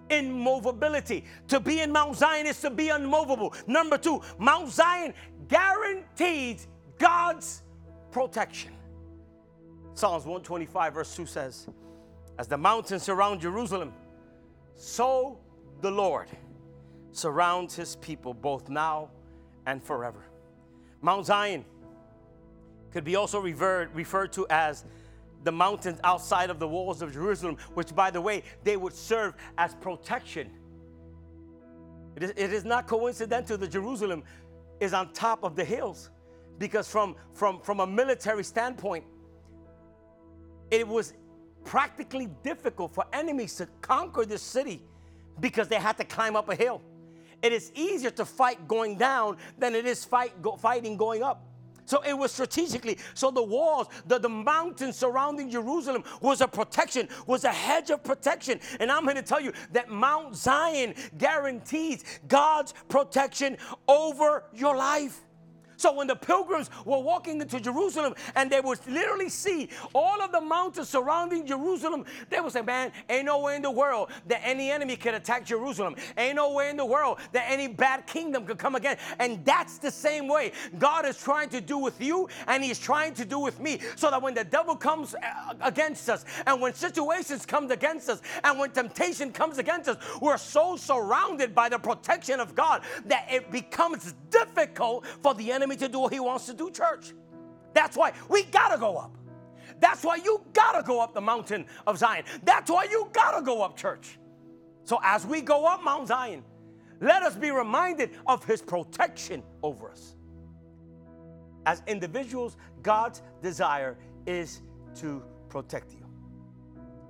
immovability. 0.09 1.23
To 1.47 1.59
be 1.59 1.79
in 1.79 1.91
Mount 1.91 2.17
Zion 2.17 2.45
is 2.45 2.59
to 2.61 2.69
be 2.69 2.89
unmovable. 2.89 3.53
Number 3.65 3.97
two, 3.97 4.21
Mount 4.37 4.69
Zion 4.69 5.13
guarantees 5.47 6.67
God's 6.99 7.63
protection. 8.11 8.71
Psalms 9.93 10.25
125, 10.25 10.93
verse 10.93 11.15
2 11.15 11.25
says, 11.25 11.67
As 12.37 12.47
the 12.47 12.57
mountains 12.57 13.03
surround 13.03 13.41
Jerusalem, 13.41 13.93
so 14.75 15.39
the 15.81 15.91
Lord 15.91 16.27
surrounds 17.11 17.75
his 17.75 17.95
people 17.97 18.33
both 18.33 18.69
now 18.69 19.09
and 19.65 19.83
forever. 19.83 20.25
Mount 21.01 21.25
Zion 21.25 21.65
could 22.91 23.03
be 23.03 23.15
also 23.15 23.39
referred, 23.39 23.93
referred 23.95 24.31
to 24.33 24.45
as 24.49 24.85
the 25.43 25.51
mountains 25.51 25.99
outside 26.03 26.49
of 26.49 26.59
the 26.59 26.67
walls 26.67 27.01
of 27.01 27.11
Jerusalem, 27.11 27.57
which, 27.73 27.95
by 27.95 28.11
the 28.11 28.21
way, 28.21 28.43
they 28.63 28.77
would 28.77 28.93
serve 28.93 29.33
as 29.57 29.73
protection. 29.75 30.51
It 32.15 32.23
is, 32.23 32.29
it 32.31 32.53
is 32.53 32.65
not 32.65 32.87
coincidental 32.87 33.57
that 33.57 33.71
Jerusalem 33.71 34.23
is 34.79 34.93
on 34.93 35.13
top 35.13 35.43
of 35.43 35.55
the 35.55 35.63
hills, 35.63 36.09
because 36.59 36.87
from, 36.87 37.15
from, 37.33 37.59
from 37.61 37.79
a 37.79 37.87
military 37.87 38.43
standpoint, 38.43 39.03
it 40.69 40.87
was 40.87 41.13
practically 41.63 42.29
difficult 42.43 42.93
for 42.93 43.05
enemies 43.13 43.55
to 43.55 43.67
conquer 43.81 44.25
this 44.25 44.41
city 44.41 44.81
because 45.39 45.67
they 45.67 45.75
had 45.75 45.97
to 45.97 46.03
climb 46.03 46.35
up 46.35 46.49
a 46.49 46.55
hill. 46.55 46.81
It 47.41 47.53
is 47.53 47.71
easier 47.75 48.11
to 48.11 48.25
fight 48.25 48.67
going 48.67 48.97
down 48.97 49.37
than 49.57 49.75
it 49.75 49.85
is 49.85 50.05
fight, 50.05 50.41
go, 50.41 50.55
fighting 50.55 50.97
going 50.97 51.23
up. 51.23 51.43
So 51.85 52.01
it 52.03 52.13
was 52.13 52.31
strategically. 52.31 52.97
So 53.15 53.31
the 53.31 53.43
walls, 53.43 53.87
the, 54.07 54.17
the 54.17 54.29
mountains 54.29 54.95
surrounding 54.95 55.49
Jerusalem 55.49 56.03
was 56.21 56.39
a 56.39 56.47
protection, 56.47 57.09
was 57.27 57.43
a 57.43 57.51
hedge 57.51 57.89
of 57.89 58.01
protection. 58.01 58.61
And 58.79 58.91
I'm 58.91 59.03
here 59.03 59.15
to 59.15 59.21
tell 59.21 59.41
you 59.41 59.51
that 59.73 59.89
Mount 59.89 60.35
Zion 60.35 60.93
guarantees 61.17 62.05
God's 62.27 62.73
protection 62.87 63.57
over 63.87 64.45
your 64.53 64.77
life. 64.77 65.21
So 65.81 65.91
when 65.91 66.05
the 66.05 66.15
pilgrims 66.15 66.69
were 66.85 66.99
walking 66.99 67.41
into 67.41 67.59
Jerusalem 67.59 68.13
and 68.35 68.51
they 68.51 68.61
would 68.61 68.77
literally 68.87 69.29
see 69.29 69.67
all 69.95 70.21
of 70.21 70.31
the 70.31 70.39
mountains 70.39 70.89
surrounding 70.89 71.47
Jerusalem, 71.47 72.05
they 72.29 72.39
would 72.39 72.51
say, 72.51 72.61
Man, 72.61 72.91
ain't 73.09 73.25
no 73.25 73.39
way 73.39 73.55
in 73.55 73.63
the 73.63 73.71
world 73.71 74.11
that 74.27 74.41
any 74.43 74.69
enemy 74.69 74.95
could 74.95 75.15
attack 75.15 75.43
Jerusalem. 75.43 75.95
Ain't 76.19 76.35
no 76.35 76.53
way 76.53 76.69
in 76.69 76.77
the 76.77 76.85
world 76.85 77.17
that 77.31 77.45
any 77.49 77.67
bad 77.67 78.05
kingdom 78.05 78.45
could 78.45 78.59
come 78.59 78.75
again. 78.75 78.97
And 79.17 79.43
that's 79.43 79.79
the 79.79 79.89
same 79.89 80.27
way 80.27 80.51
God 80.77 81.03
is 81.07 81.17
trying 81.17 81.49
to 81.49 81.59
do 81.59 81.79
with 81.79 81.99
you 81.99 82.29
and 82.45 82.63
He's 82.63 82.77
trying 82.77 83.15
to 83.15 83.25
do 83.25 83.39
with 83.39 83.59
me. 83.59 83.79
So 83.95 84.11
that 84.11 84.21
when 84.21 84.35
the 84.35 84.43
devil 84.43 84.75
comes 84.75 85.15
uh, 85.15 85.55
against 85.61 86.11
us 86.11 86.25
and 86.45 86.61
when 86.61 86.75
situations 86.75 87.43
come 87.43 87.71
against 87.71 88.07
us 88.07 88.21
and 88.43 88.59
when 88.59 88.69
temptation 88.69 89.31
comes 89.31 89.57
against 89.57 89.89
us, 89.89 89.97
we're 90.21 90.37
so 90.37 90.75
surrounded 90.75 91.55
by 91.55 91.69
the 91.69 91.79
protection 91.79 92.39
of 92.39 92.53
God 92.53 92.83
that 93.05 93.25
it 93.31 93.49
becomes 93.49 94.13
difficult 94.29 95.07
for 95.23 95.33
the 95.33 95.51
enemy 95.51 95.70
to 95.77 95.87
do 95.87 95.99
what 95.99 96.13
he 96.13 96.19
wants 96.19 96.45
to 96.47 96.53
do, 96.53 96.71
church. 96.71 97.13
That's 97.73 97.95
why 97.95 98.13
we 98.29 98.43
gotta 98.43 98.77
go 98.77 98.97
up. 98.97 99.17
That's 99.79 100.03
why 100.03 100.17
you 100.17 100.41
gotta 100.53 100.83
go 100.83 101.01
up 101.01 101.13
the 101.13 101.21
mountain 101.21 101.65
of 101.87 101.97
Zion. 101.97 102.23
That's 102.43 102.69
why 102.69 102.87
you 102.89 103.09
gotta 103.13 103.43
go 103.43 103.61
up, 103.61 103.77
church. 103.77 104.19
So 104.83 104.99
as 105.03 105.25
we 105.25 105.41
go 105.41 105.65
up 105.65 105.83
Mount 105.83 106.07
Zion, 106.07 106.43
let 106.99 107.23
us 107.23 107.35
be 107.35 107.51
reminded 107.51 108.11
of 108.27 108.43
his 108.43 108.61
protection 108.61 109.43
over 109.63 109.89
us. 109.89 110.15
As 111.65 111.81
individuals, 111.87 112.57
God's 112.81 113.21
desire 113.41 113.97
is 114.25 114.61
to 114.95 115.23
protect 115.49 115.93
you. 115.93 116.00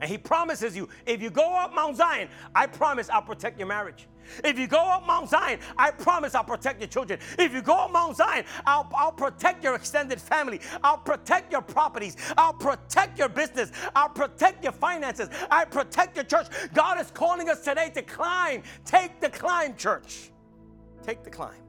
And 0.01 0.09
he 0.09 0.17
promises 0.17 0.75
you, 0.75 0.89
if 1.05 1.21
you 1.21 1.29
go 1.29 1.55
up 1.55 1.75
Mount 1.75 1.95
Zion, 1.95 2.27
I 2.55 2.65
promise 2.65 3.07
I'll 3.09 3.21
protect 3.21 3.59
your 3.59 3.67
marriage. 3.67 4.07
If 4.43 4.57
you 4.57 4.67
go 4.67 4.79
up 4.79 5.05
Mount 5.05 5.29
Zion, 5.29 5.59
I 5.77 5.91
promise 5.91 6.33
I'll 6.33 6.43
protect 6.43 6.79
your 6.79 6.87
children. 6.87 7.19
If 7.37 7.53
you 7.53 7.61
go 7.61 7.75
up 7.75 7.91
Mount 7.91 8.17
Zion, 8.17 8.45
I'll, 8.65 8.89
I'll 8.95 9.11
protect 9.11 9.63
your 9.63 9.75
extended 9.75 10.19
family. 10.19 10.59
I'll 10.83 10.97
protect 10.97 11.51
your 11.51 11.61
properties. 11.61 12.17
I'll 12.35 12.53
protect 12.53 13.19
your 13.19 13.29
business. 13.29 13.71
I'll 13.95 14.09
protect 14.09 14.63
your 14.63 14.73
finances. 14.73 15.29
I 15.51 15.65
protect 15.65 16.15
your 16.15 16.25
church. 16.25 16.47
God 16.73 16.99
is 16.99 17.11
calling 17.11 17.49
us 17.49 17.63
today 17.63 17.91
to 17.91 18.01
climb. 18.01 18.63
Take 18.85 19.21
the 19.21 19.29
climb, 19.29 19.75
church. 19.75 20.31
Take 21.03 21.23
the 21.23 21.29
climb. 21.29 21.61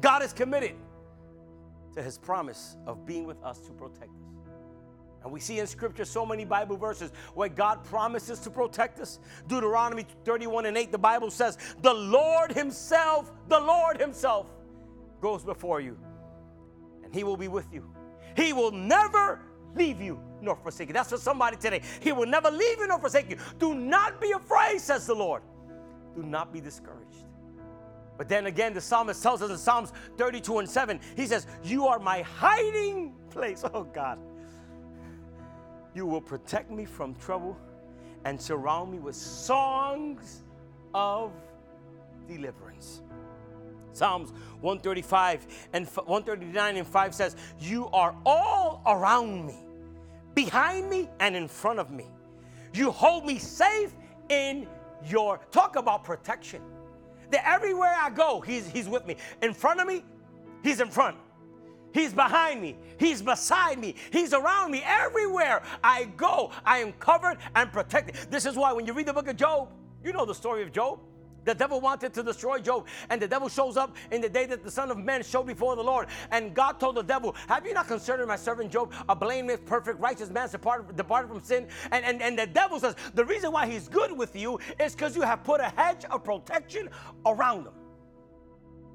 God 0.00 0.22
is 0.22 0.32
committed 0.32 0.74
to 1.94 2.02
his 2.02 2.16
promise 2.16 2.76
of 2.86 3.04
being 3.04 3.26
with 3.26 3.42
us 3.42 3.60
to 3.60 3.72
protect 3.72 4.10
us. 4.10 4.27
And 5.22 5.32
we 5.32 5.40
see 5.40 5.58
in 5.58 5.66
scripture 5.66 6.04
so 6.04 6.24
many 6.24 6.44
Bible 6.44 6.76
verses 6.76 7.10
where 7.34 7.48
God 7.48 7.82
promises 7.84 8.38
to 8.40 8.50
protect 8.50 9.00
us. 9.00 9.18
Deuteronomy 9.48 10.06
31 10.24 10.66
and 10.66 10.76
8, 10.76 10.92
the 10.92 10.98
Bible 10.98 11.30
says, 11.30 11.58
The 11.82 11.92
Lord 11.92 12.52
Himself, 12.52 13.32
the 13.48 13.58
Lord 13.58 14.00
Himself 14.00 14.46
goes 15.20 15.44
before 15.44 15.80
you, 15.80 15.98
and 17.02 17.12
He 17.12 17.24
will 17.24 17.36
be 17.36 17.48
with 17.48 17.66
you. 17.72 17.84
He 18.36 18.52
will 18.52 18.70
never 18.70 19.40
leave 19.74 20.00
you 20.00 20.20
nor 20.40 20.56
forsake 20.56 20.88
you. 20.88 20.94
That's 20.94 21.10
for 21.10 21.18
somebody 21.18 21.56
today. 21.56 21.82
He 22.00 22.12
will 22.12 22.26
never 22.26 22.50
leave 22.50 22.78
you 22.78 22.86
nor 22.86 23.00
forsake 23.00 23.28
you. 23.28 23.36
Do 23.58 23.74
not 23.74 24.20
be 24.20 24.30
afraid, 24.32 24.80
says 24.80 25.06
the 25.06 25.14
Lord. 25.14 25.42
Do 26.14 26.22
not 26.22 26.52
be 26.52 26.60
discouraged. 26.60 27.26
But 28.16 28.28
then 28.28 28.46
again, 28.46 28.74
the 28.74 28.80
psalmist 28.80 29.22
tells 29.22 29.42
us 29.42 29.50
in 29.50 29.58
Psalms 29.58 29.92
32 30.16 30.58
and 30.58 30.68
7, 30.68 31.00
he 31.16 31.26
says, 31.26 31.46
You 31.62 31.86
are 31.86 31.98
my 31.98 32.22
hiding 32.22 33.14
place. 33.30 33.64
Oh 33.72 33.84
God. 33.84 34.18
You 35.98 36.06
will 36.06 36.20
protect 36.20 36.70
me 36.70 36.84
from 36.84 37.16
trouble 37.16 37.56
and 38.24 38.40
surround 38.40 38.92
me 38.92 39.00
with 39.00 39.16
songs 39.16 40.44
of 40.94 41.32
deliverance. 42.28 43.02
Psalms 43.94 44.30
135 44.60 45.68
and 45.72 45.88
139 45.88 46.76
and 46.76 46.86
5 46.86 47.14
says, 47.16 47.34
You 47.58 47.88
are 47.88 48.14
all 48.24 48.80
around 48.86 49.44
me, 49.44 49.56
behind 50.36 50.88
me, 50.88 51.10
and 51.18 51.34
in 51.34 51.48
front 51.48 51.80
of 51.80 51.90
me. 51.90 52.06
You 52.72 52.92
hold 52.92 53.26
me 53.26 53.40
safe 53.40 53.92
in 54.28 54.68
your 55.04 55.40
talk 55.50 55.74
about 55.74 56.04
protection. 56.04 56.62
That 57.32 57.44
everywhere 57.44 57.96
I 58.00 58.10
go, 58.10 58.40
he's, 58.40 58.68
he's 58.68 58.88
with 58.88 59.04
me. 59.04 59.16
In 59.42 59.52
front 59.52 59.80
of 59.80 59.88
me, 59.88 60.04
he's 60.62 60.78
in 60.78 60.90
front. 60.90 61.16
He's 61.98 62.12
behind 62.12 62.62
me. 62.62 62.76
He's 62.96 63.20
beside 63.20 63.80
me. 63.80 63.96
He's 64.12 64.32
around 64.32 64.70
me. 64.70 64.82
Everywhere 64.84 65.62
I 65.82 66.04
go, 66.16 66.52
I 66.64 66.78
am 66.78 66.92
covered 66.92 67.38
and 67.56 67.72
protected. 67.72 68.14
This 68.30 68.46
is 68.46 68.54
why 68.54 68.72
when 68.72 68.86
you 68.86 68.92
read 68.92 69.06
the 69.06 69.12
book 69.12 69.26
of 69.26 69.34
Job, 69.34 69.70
you 70.04 70.12
know 70.12 70.24
the 70.24 70.34
story 70.34 70.62
of 70.62 70.70
Job. 70.70 71.00
The 71.44 71.56
devil 71.56 71.80
wanted 71.80 72.14
to 72.14 72.22
destroy 72.22 72.58
Job, 72.58 72.86
and 73.10 73.20
the 73.20 73.26
devil 73.26 73.48
shows 73.48 73.76
up 73.76 73.96
in 74.12 74.20
the 74.20 74.28
day 74.28 74.46
that 74.46 74.62
the 74.62 74.70
Son 74.70 74.92
of 74.92 74.98
Man 74.98 75.24
showed 75.24 75.48
before 75.48 75.74
the 75.74 75.82
Lord. 75.82 76.06
And 76.30 76.54
God 76.54 76.78
told 76.78 76.94
the 76.94 77.02
devil, 77.02 77.34
Have 77.48 77.66
you 77.66 77.74
not 77.74 77.88
considered 77.88 78.28
my 78.28 78.36
servant 78.36 78.70
Job 78.70 78.92
a 79.08 79.16
blameless, 79.16 79.58
perfect, 79.66 79.98
righteous 79.98 80.30
man 80.30 80.48
departed, 80.50 80.94
departed 80.94 81.28
from 81.28 81.42
sin? 81.42 81.66
And, 81.90 82.04
and, 82.04 82.22
and 82.22 82.38
the 82.38 82.46
devil 82.46 82.78
says, 82.78 82.94
The 83.14 83.24
reason 83.24 83.50
why 83.50 83.66
he's 83.66 83.88
good 83.88 84.16
with 84.16 84.36
you 84.36 84.60
is 84.78 84.94
because 84.94 85.16
you 85.16 85.22
have 85.22 85.42
put 85.42 85.60
a 85.60 85.72
hedge 85.74 86.04
of 86.04 86.22
protection 86.22 86.90
around 87.26 87.66
him. 87.66 87.72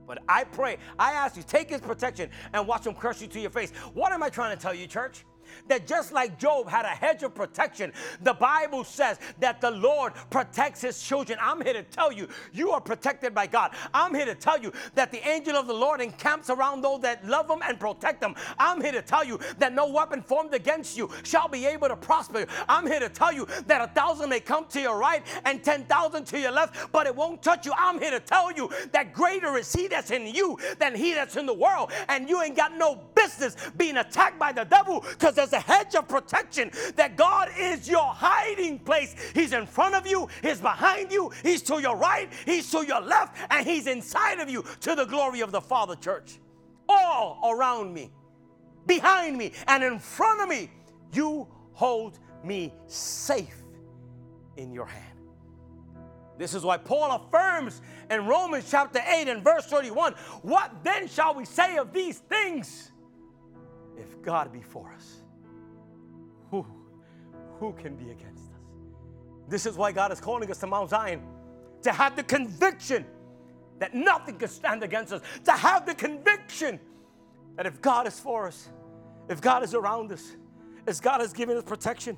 But 0.06 0.20
I 0.28 0.44
pray, 0.44 0.78
I 1.00 1.14
ask 1.14 1.36
you, 1.38 1.44
take 1.44 1.70
his 1.70 1.82
protection 1.82 2.30
and 2.54 2.68
watch 2.68 2.86
him 2.86 2.94
curse 2.94 3.22
you 3.22 3.28
to 3.28 3.40
your 3.40 3.50
face. 3.50 3.72
What 3.94 4.12
am 4.12 4.24
I 4.24 4.30
trying 4.30 4.56
to 4.56 4.62
tell 4.62 4.74
you, 4.74 4.88
church? 4.88 5.26
That 5.68 5.88
just 5.88 6.12
like 6.12 6.40
Job 6.40 6.68
had 6.68 6.86
a 6.86 6.90
hedge 6.90 7.24
of 7.24 7.34
protection, 7.36 7.92
the 8.22 8.34
Bible 8.34 8.84
says 8.84 9.20
that 9.40 9.62
the 9.62 9.72
Lord 9.72 10.14
protects 10.30 10.82
his 10.82 11.02
children. 11.02 11.38
I'm 11.42 11.62
here 11.62 11.74
to 11.74 11.84
tell 11.84 12.12
you, 12.12 12.28
you 12.52 12.72
are 12.72 12.82
protected 12.82 13.34
by 13.34 13.48
God. 13.48 13.72
I'm 13.94 14.14
here 14.14 14.26
to 14.26 14.36
tell 14.36 14.60
you 14.60 14.72
that 14.96 15.12
the 15.12 15.26
angel 15.28 15.56
of 15.56 15.68
the 15.68 15.74
Lord 15.74 16.02
encamps 16.02 16.50
around 16.50 16.82
those 16.82 17.02
that 17.02 17.26
love 17.28 17.50
him 17.50 17.60
and 17.64 17.80
protect 17.80 18.22
them. 18.22 18.36
I'm 18.60 18.82
here 18.82 18.92
to 18.92 19.02
tell 19.02 19.24
you 19.24 19.40
that 19.60 19.74
no 19.74 19.88
weapon 19.88 20.22
formed 20.22 20.54
against 20.54 20.98
you 20.98 21.10
shall 21.24 21.48
be 21.48 21.66
able 21.66 21.88
to 21.88 21.96
prosper. 21.96 22.46
I'm 22.68 22.88
here 22.88 23.00
to 23.00 23.10
tell 23.10 23.32
you 23.32 23.48
that 23.68 23.82
a 23.82 23.88
thousand 23.94 24.30
may 24.30 24.40
come 24.40 24.66
to 24.70 24.82
your 24.82 24.98
right 24.98 25.26
and 25.46 25.64
10,000 25.64 26.26
to 26.26 26.40
your 26.40 26.52
left, 26.52 26.92
but 26.92 27.08
it 27.08 27.16
won't 27.16 27.42
touch 27.42 27.66
you. 27.66 27.74
I'm 27.78 28.00
here 28.00 28.12
to 28.12 28.20
tell 28.20 28.52
you 28.52 28.70
that 28.92 29.14
greater 29.14 29.58
is 29.58 29.72
he 29.74 29.88
that's 29.88 30.12
in 30.12 30.28
you 30.28 30.58
than 30.80 30.96
he 30.96 31.14
that's 31.14 31.36
in 31.36 31.46
the 31.46 31.54
world. 31.54 31.92
And 32.10 32.30
you 32.30 32.42
ain't 32.42 32.56
got 32.56 32.76
no 32.78 32.96
business 33.24 33.56
being 33.78 33.98
attacked 33.98 34.40
by 34.40 34.52
the 34.52 34.64
devil 34.66 35.02
because 35.02 35.36
there's 35.36 35.54
a 35.54 35.60
hedge 35.60 35.96
of 35.96 36.08
protection 36.08 36.72
that 36.96 37.16
God 37.16 37.50
is 37.58 37.88
your 37.88 38.06
hiding 38.06 38.80
place. 38.80 39.16
He's 39.34 39.54
in 39.54 39.66
front 39.66 39.96
of 39.96 40.08
you, 40.08 40.28
He's 40.42 40.62
behind 40.62 41.12
you, 41.12 41.32
He's 41.42 41.62
to 41.64 41.82
your 41.82 41.98
right, 41.98 42.32
He's 42.46 42.70
to 42.72 42.86
your 42.86 43.02
left, 43.02 43.38
and 43.50 43.66
He's 43.66 43.88
inside 43.88 44.40
of 44.40 44.50
you 44.50 44.64
to 44.82 44.96
the 44.96 45.06
glory 45.06 45.42
of 45.42 45.52
the 45.52 45.62
Father, 45.62 45.96
church. 45.96 46.40
All 46.90 47.40
around 47.46 47.94
me, 47.94 48.12
behind 48.86 49.38
me, 49.38 49.54
and 49.68 49.84
in 49.84 50.00
front 50.00 50.42
of 50.42 50.50
me, 50.50 50.70
you 51.14 51.48
hold 51.74 52.20
me 52.44 52.74
safe 52.88 53.64
in 54.58 54.74
your 54.74 54.86
hand. 54.86 55.14
This 56.38 56.54
is 56.54 56.64
why 56.64 56.78
Paul 56.78 57.12
affirms 57.12 57.82
in 58.10 58.26
Romans 58.26 58.66
chapter 58.70 59.00
8 59.06 59.28
and 59.28 59.44
verse 59.44 59.66
31 59.68 60.14
What 60.42 60.72
then 60.84 61.08
shall 61.08 61.36
we 61.36 61.46
say 61.46 61.78
of 61.78 61.94
these 61.94 62.20
things? 62.20 62.92
If 63.98 64.22
God 64.22 64.52
be 64.52 64.62
for 64.62 64.92
us, 64.96 65.22
who, 66.52 66.66
who 67.60 67.74
can 67.74 67.96
be 67.96 68.12
against 68.12 68.44
us? 68.44 68.60
This 69.48 69.66
is 69.66 69.76
why 69.76 69.92
God 69.92 70.12
is 70.12 70.20
calling 70.20 70.50
us 70.50 70.60
to 70.60 70.68
Mount 70.68 70.90
Zion 70.90 71.22
to 71.84 71.92
have 71.92 72.16
the 72.16 72.24
conviction 72.24 73.06
that 73.80 73.94
nothing 73.94 74.38
can 74.38 74.48
stand 74.48 74.84
against 74.84 75.14
us, 75.14 75.22
to 75.44 75.52
have 75.52 75.86
the 75.86 75.94
conviction 75.94 76.80
that 77.56 77.66
if 77.66 77.82
God 77.82 78.08
is 78.08 78.20
for 78.20 78.48
us, 78.48 78.70
if 79.30 79.42
God 79.42 79.64
is 79.64 79.74
around 79.74 80.12
us, 80.12 80.36
as 80.88 81.00
God 81.00 81.22
has 81.22 81.34
given 81.34 81.58
us 81.58 81.64
protection, 81.64 82.18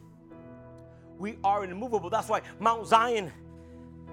we 1.17 1.37
are 1.43 1.63
immovable. 1.63 2.09
That's 2.09 2.29
why 2.29 2.41
Mount 2.59 2.87
Zion 2.87 3.31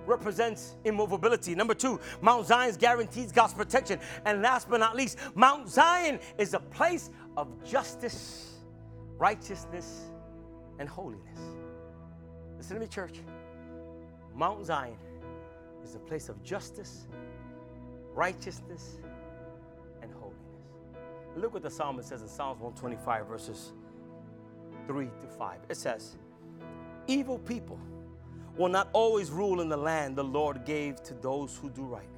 represents 0.06 0.76
immovability. 0.84 1.54
Number 1.54 1.74
two, 1.74 2.00
Mount 2.20 2.46
Zion 2.46 2.74
guarantees 2.78 3.32
God's 3.32 3.54
protection. 3.54 3.98
And 4.24 4.42
last 4.42 4.68
but 4.68 4.80
not 4.80 4.96
least, 4.96 5.18
Mount 5.34 5.68
Zion 5.68 6.18
is 6.38 6.54
a 6.54 6.60
place 6.60 7.10
of 7.36 7.48
justice, 7.64 8.58
righteousness, 9.18 10.10
and 10.78 10.88
holiness. 10.88 11.38
Listen 12.56 12.76
to 12.76 12.80
me, 12.80 12.86
church. 12.86 13.20
Mount 14.34 14.64
Zion 14.64 14.96
is 15.84 15.94
a 15.94 15.98
place 15.98 16.28
of 16.28 16.42
justice, 16.42 17.06
righteousness, 18.14 18.98
and 20.00 20.12
holiness. 20.12 20.38
Look 21.36 21.54
what 21.54 21.62
the 21.62 21.70
psalmist 21.70 22.08
says 22.08 22.22
in 22.22 22.28
Psalms 22.28 22.60
125, 22.60 23.26
verses 23.26 23.72
3 24.86 25.06
to 25.06 25.26
5. 25.26 25.58
It 25.68 25.76
says, 25.76 26.16
Evil 27.06 27.38
people 27.38 27.78
will 28.56 28.68
not 28.68 28.88
always 28.92 29.30
rule 29.30 29.60
in 29.60 29.68
the 29.68 29.76
land 29.76 30.16
the 30.16 30.24
Lord 30.24 30.64
gave 30.64 31.02
to 31.04 31.14
those 31.14 31.56
who 31.56 31.70
do 31.70 31.82
right. 31.82 32.08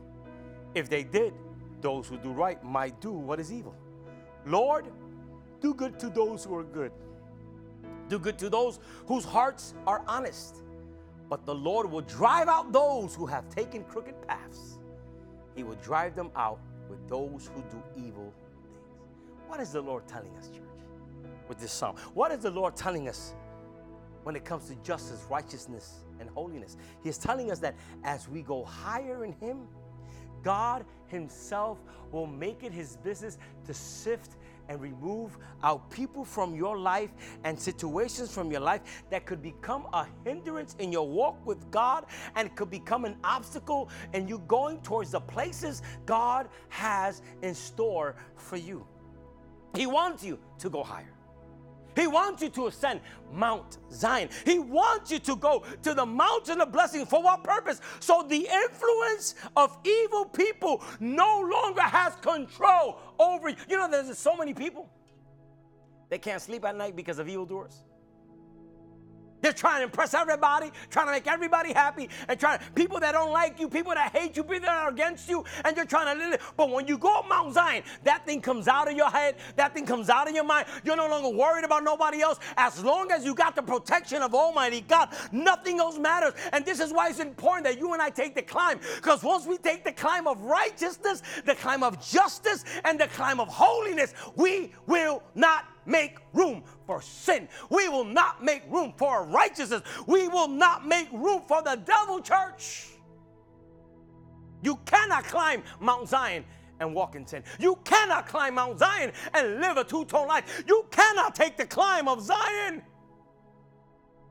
If 0.75 0.88
they 0.88 1.05
did, 1.05 1.33
those 1.81 2.09
who 2.09 2.16
do 2.16 2.33
right 2.33 2.62
might 2.64 3.01
do 3.01 3.12
what 3.12 3.38
is 3.38 3.53
evil. 3.53 3.75
Lord, 4.47 4.87
do 5.61 5.75
good 5.75 5.99
to 6.01 6.09
those 6.09 6.44
who 6.44 6.57
are 6.57 6.64
good. 6.64 6.92
Do 8.09 8.18
good 8.18 8.38
to 8.38 8.51
those 8.51 8.81
whose 9.07 9.25
hearts 9.25 9.75
are 9.87 10.03
honest. 10.07 10.57
But 11.31 11.47
the 11.47 11.55
Lord 11.55 11.90
will 11.90 12.03
drive 12.03 12.49
out 12.49 12.73
those 12.73 13.14
who 13.14 13.27
have 13.27 13.49
taken 13.49 13.85
crooked 13.85 14.14
paths. 14.27 14.79
He 15.55 15.62
will 15.62 15.77
drive 15.77 16.14
them 16.14 16.31
out 16.37 16.59
with 16.88 17.09
those 17.09 17.51
who 17.55 17.62
do 17.70 17.83
evil 17.97 18.33
things. 18.42 18.79
What 19.47 19.61
is 19.61 19.73
the 19.73 19.81
Lord 19.81 20.07
telling 20.07 20.35
us, 20.37 20.49
church, 20.49 20.61
with 21.49 21.59
this 21.59 21.73
psalm? 21.73 21.97
What 22.12 22.33
is 22.33 22.40
the 22.40 22.51
Lord 22.51 22.77
telling 22.77 23.09
us 23.09 23.35
when 24.25 24.37
it 24.37 24.45
comes 24.45 24.69
to 24.69 24.75
justice, 24.77 25.25
righteousness, 25.31 26.05
and 26.21 26.29
holiness? 26.31 26.77
He 27.03 27.09
is 27.09 27.19
telling 27.19 27.51
us 27.51 27.61
that 27.61 27.75
as 28.03 28.29
we 28.29 28.43
go 28.43 28.65
higher 28.65 29.25
in 29.25 29.33
Him, 29.35 29.69
God 30.43 30.85
Himself 31.07 31.79
will 32.11 32.27
make 32.27 32.63
it 32.63 32.73
His 32.73 32.97
business 32.97 33.39
to 33.67 33.73
sift 33.73 34.37
and 34.69 34.81
remove 34.81 35.37
out 35.63 35.91
people 35.91 36.25
from 36.25 36.55
your 36.55 36.79
life 36.79 37.11
and 37.45 37.59
situations 37.59 38.33
from 38.33 38.51
your 38.51 38.61
life 38.61 39.05
that 39.11 39.27
could 39.27 39.43
become 39.43 39.87
a 39.93 40.07
hindrance 40.25 40.75
in 40.79 40.91
your 40.93 41.07
walk 41.07 41.45
with 41.47 41.71
God 41.71 42.07
and 42.37 42.55
could 42.57 42.71
become 42.71 43.05
an 43.05 43.17
obstacle 43.25 43.91
in 44.13 44.27
you 44.27 44.39
going 44.49 44.81
towards 44.81 45.11
the 45.11 45.21
places 45.21 45.83
God 46.07 46.49
has 46.69 47.23
in 47.43 47.55
store 47.55 48.17
for 48.37 48.57
you. 48.57 48.87
He 49.75 49.87
wants 49.87 50.23
you 50.25 50.39
to 50.59 50.71
go 50.71 50.83
higher. 50.83 51.13
He 51.97 52.07
wants 52.07 52.43
you 52.43 52.49
to 52.51 52.67
ascend 52.67 53.01
Mount 53.33 53.79
Zion. 53.93 54.29
He 54.45 54.59
wants 54.59 55.11
you 55.11 55.19
to 55.21 55.37
go 55.37 55.65
to 55.83 55.95
the 55.95 56.07
mountain 56.07 56.61
of 56.61 56.73
blessing. 56.73 57.07
For 57.07 57.23
what 57.23 57.45
purpose? 57.45 57.81
So 58.01 58.25
the 58.29 58.49
influence 58.51 59.35
of 59.57 59.77
evil 59.85 60.25
people 60.27 60.83
no 61.01 61.41
longer 61.41 61.83
has 61.83 62.15
control 62.17 62.99
over 63.19 63.51
you. 63.51 63.57
You 63.69 63.77
know, 63.77 63.91
there's 63.91 64.19
so 64.19 64.37
many 64.37 64.55
people 64.55 64.89
they 66.09 66.19
can't 66.19 66.41
sleep 66.41 66.65
at 66.65 66.77
night 66.77 66.97
because 66.97 67.19
of 67.19 67.29
evildoers. 67.29 67.85
They're 69.45 69.53
trying 69.53 69.81
to 69.81 69.85
impress 69.85 70.15
everybody, 70.15 70.73
trying 70.89 71.05
to 71.05 71.13
make 71.13 71.27
everybody 71.27 71.75
happy, 71.75 72.09
and 72.29 72.41
trying 72.41 72.61
to, 72.61 72.65
people 72.73 72.99
that 73.01 73.13
don't 73.13 73.31
like 73.31 73.61
you, 73.61 73.69
people 73.69 73.93
that 73.93 74.11
hate 74.11 74.39
you, 74.39 74.43
people 74.43 74.61
that 74.61 74.79
are 74.79 74.89
against 74.89 75.29
you, 75.29 75.45
and 75.67 75.77
you're 75.77 75.85
trying 75.85 76.19
to 76.19 76.31
live. 76.31 76.55
But 76.57 76.71
when 76.71 76.87
you 76.87 76.97
go 76.97 77.19
up 77.19 77.29
Mount 77.29 77.53
Zion, 77.53 77.83
that 78.05 78.25
thing 78.25 78.41
comes 78.41 78.69
out 78.69 78.91
of 78.91 78.97
your 78.97 79.11
head, 79.11 79.37
that 79.57 79.75
thing 79.75 79.85
comes 79.85 80.09
out 80.09 80.29
of 80.29 80.35
your 80.35 80.45
mind. 80.45 80.67
You're 80.83 80.97
no 80.97 81.09
longer 81.09 81.29
worried 81.29 81.67
about 81.67 81.85
nobody 81.85 82.23
else. 82.23 82.39
As 82.57 82.83
long 82.83 83.13
as 83.13 83.23
you 83.23 83.35
got 83.35 83.55
the 83.55 83.61
protection 83.61 84.23
of 84.23 84.35
Almighty 84.35 84.81
God, 84.81 85.15
nothing 85.31 85.79
else 85.79 85.99
matters. 85.99 86.33
And 86.55 86.65
this 86.65 86.81
is 86.81 86.91
why 86.91 87.11
it's 87.11 87.21
important 87.21 87.67
that 87.67 87.79
you 87.79 87.93
and 87.93 88.01
I 88.01 88.09
take 88.09 88.35
the 88.35 88.41
climb. 88.41 88.81
Because 88.97 89.23
once 89.23 89.45
we 89.45 89.59
take 89.59 89.85
the 89.85 89.93
climb 89.93 90.27
of 90.27 90.41
righteousness, 90.41 91.23
the 91.45 91.55
climb 91.55 91.83
of 91.83 92.03
justice, 92.03 92.65
and 92.87 92.99
the 92.99 93.09
climb 93.09 93.41
of 93.41 93.49
holiness, 93.49 94.15
we 94.37 94.73
will 94.87 95.23
not 95.35 95.67
make 95.87 96.18
room 96.33 96.62
for 96.87 97.01
sin. 97.03 97.49
We 97.70 97.88
will 97.88 98.05
not 98.05 98.42
make 98.42 98.62
room 98.70 98.92
for 98.97 99.25
righteousness. 99.25 99.83
We 100.07 100.29
will 100.29 100.49
not 100.49 100.87
make 100.87 101.11
room 101.12 101.42
for 101.47 101.62
the 101.62 101.77
devil, 101.77 102.20
church. 102.20 102.88
You 104.62 104.79
cannot 104.87 105.25
climb 105.25 105.62
Mount 105.81 106.09
Zion 106.09 106.44
and 106.81 106.94
walk 106.94 107.16
in 107.16 107.27
sin. 107.27 107.44
You 107.59 107.79
cannot 107.85 108.27
climb 108.27 108.55
Mount 108.55 108.79
Zion 108.79 109.12
and 109.33 109.61
live 109.61 109.77
a 109.77 109.85
two 109.85 110.05
tone 110.07 110.29
life. 110.29 110.64
You 110.66 110.87
cannot 110.90 111.35
take 111.35 111.57
the 111.57 111.66
climb 111.66 112.09
of 112.09 112.23
Zion. 112.23 112.83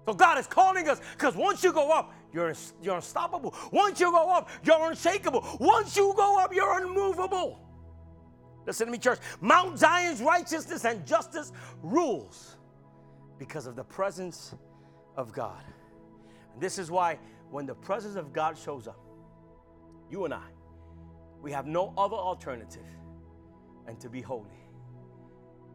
So 0.05 0.13
God 0.13 0.37
is 0.37 0.47
calling 0.47 0.89
us 0.89 0.99
because 1.13 1.35
once 1.35 1.63
you 1.63 1.71
go 1.71 1.91
up, 1.91 2.13
you're, 2.33 2.53
you're 2.81 2.95
unstoppable. 2.95 3.55
Once 3.71 3.99
you 3.99 4.11
go 4.11 4.29
up, 4.29 4.49
you're 4.63 4.89
unshakable. 4.89 5.45
Once 5.59 5.95
you 5.95 6.13
go 6.17 6.39
up, 6.39 6.53
you're 6.53 6.83
unmovable. 6.83 7.59
Listen 8.65 8.88
to 8.88 8.91
me, 8.91 8.97
church. 8.97 9.19
Mount 9.41 9.78
Zion's 9.78 10.21
righteousness 10.21 10.86
and 10.86 11.06
justice 11.06 11.52
rules 11.82 12.58
because 13.38 13.67
of 13.67 13.76
the 13.76 13.84
presence 13.84 14.56
of 15.17 15.34
God. 15.34 15.63
And 16.54 16.62
this 16.62 16.78
is 16.80 16.89
why 16.89 17.19
when 17.52 17.65
the 17.65 17.76
presence 17.76 18.15
of 18.15 18.32
God 18.32 18.58
shows 18.58 18.88
up, 18.88 18.99
you 20.10 20.26
and 20.26 20.34
I, 20.34 20.47
we 21.41 21.52
have 21.52 21.67
no 21.67 21.93
other 21.97 22.15
alternative 22.15 22.86
and 23.88 23.99
to 23.99 24.10
be 24.10 24.21
holy. 24.21 24.47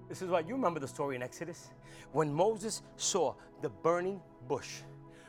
This 0.08 0.22
is 0.22 0.30
why 0.30 0.40
you 0.40 0.54
remember 0.54 0.80
the 0.80 0.88
story 0.88 1.16
in 1.16 1.22
Exodus 1.22 1.70
when 2.12 2.32
Moses 2.32 2.82
saw 2.96 3.34
the 3.60 3.68
burning 3.68 4.20
bush, 4.48 4.78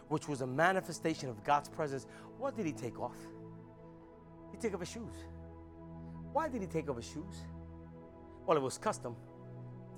which 0.07 0.29
was 0.29 0.41
a 0.41 0.47
manifestation 0.47 1.29
of 1.29 1.43
God's 1.43 1.67
presence. 1.67 2.07
What 2.37 2.55
did 2.55 2.65
he 2.65 2.71
take 2.71 2.99
off? 2.99 3.17
He 4.51 4.57
took 4.57 4.73
off 4.73 4.79
his 4.79 4.89
shoes. 4.89 5.25
Why 6.33 6.47
did 6.47 6.61
he 6.61 6.67
take 6.67 6.89
off 6.89 6.97
his 6.97 7.05
shoes? 7.05 7.43
Well, 8.45 8.57
it 8.57 8.61
was 8.61 8.77
custom 8.77 9.15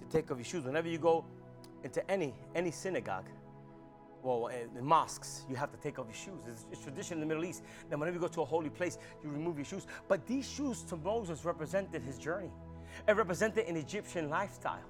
to 0.02 0.08
take 0.08 0.32
off 0.32 0.38
your 0.38 0.46
shoes. 0.46 0.66
Whenever 0.66 0.88
you 0.88 0.98
go 0.98 1.26
into 1.84 2.10
any 2.10 2.34
any 2.56 2.72
synagogue, 2.72 3.28
well, 4.24 4.48
uh, 4.48 4.78
in 4.78 4.86
mosques, 4.86 5.46
you 5.50 5.56
have 5.56 5.72
to 5.72 5.78
take 5.78 5.98
off 6.00 6.06
your 6.06 6.16
shoes. 6.16 6.44
It's, 6.48 6.66
it's, 6.72 6.82
tradition 6.82 7.16
in 7.16 7.20
the 7.22 7.26
Middle 7.26 7.46
East 7.46 7.64
that 7.90 7.98
whenever 7.98 8.16
you 8.16 8.22
go 8.22 8.28
to 8.28 8.42
a 8.42 8.46
holy 8.46 8.70
place, 8.70 8.98
you 9.24 9.30
remove 9.30 9.58
your 9.58 9.66
shoes. 9.66 9.88
But 10.08 10.28
these 10.28 10.48
shoes 10.48 10.84
to 10.84 10.98
Moses 10.98 11.44
represented 11.44 12.04
his 12.04 12.18
journey. 12.18 12.52
It 13.08 13.16
represented 13.16 13.66
an 13.68 13.78
Egyptian 13.78 14.30
lifestyle. 14.30 14.84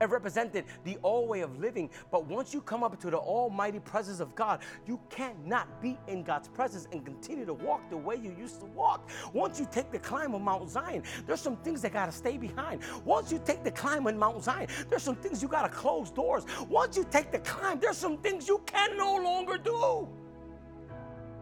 It 0.00 0.08
represented 0.10 0.64
the 0.84 0.98
old 1.02 1.28
way 1.28 1.40
of 1.40 1.58
living. 1.58 1.90
But 2.10 2.26
once 2.26 2.52
you 2.52 2.60
come 2.60 2.82
up 2.82 2.98
to 3.00 3.10
the 3.10 3.18
almighty 3.18 3.80
presence 3.80 4.20
of 4.20 4.34
God, 4.34 4.60
you 4.86 5.00
cannot 5.10 5.80
be 5.80 5.98
in 6.08 6.22
God's 6.22 6.48
presence 6.48 6.88
and 6.92 7.04
continue 7.04 7.44
to 7.46 7.54
walk 7.54 7.88
the 7.90 7.96
way 7.96 8.16
you 8.16 8.34
used 8.38 8.60
to 8.60 8.66
walk. 8.66 9.08
Once 9.32 9.58
you 9.58 9.68
take 9.70 9.90
the 9.90 9.98
climb 9.98 10.34
of 10.34 10.42
Mount 10.42 10.70
Zion, 10.70 11.02
there's 11.26 11.40
some 11.40 11.56
things 11.58 11.82
that 11.82 11.92
got 11.92 12.06
to 12.06 12.12
stay 12.12 12.36
behind. 12.36 12.82
Once 13.04 13.32
you 13.32 13.40
take 13.44 13.64
the 13.64 13.70
climb 13.70 14.06
on 14.06 14.18
Mount 14.18 14.42
Zion, 14.42 14.68
there's 14.88 15.02
some 15.02 15.16
things 15.16 15.42
you 15.42 15.48
got 15.48 15.62
to 15.62 15.68
close 15.68 16.10
doors. 16.10 16.44
Once 16.68 16.96
you 16.96 17.06
take 17.10 17.30
the 17.30 17.38
climb, 17.40 17.78
there's 17.80 17.96
some 17.96 18.18
things 18.18 18.48
you 18.48 18.60
can 18.66 18.96
no 18.96 19.16
longer 19.16 19.58
do. 19.58 20.08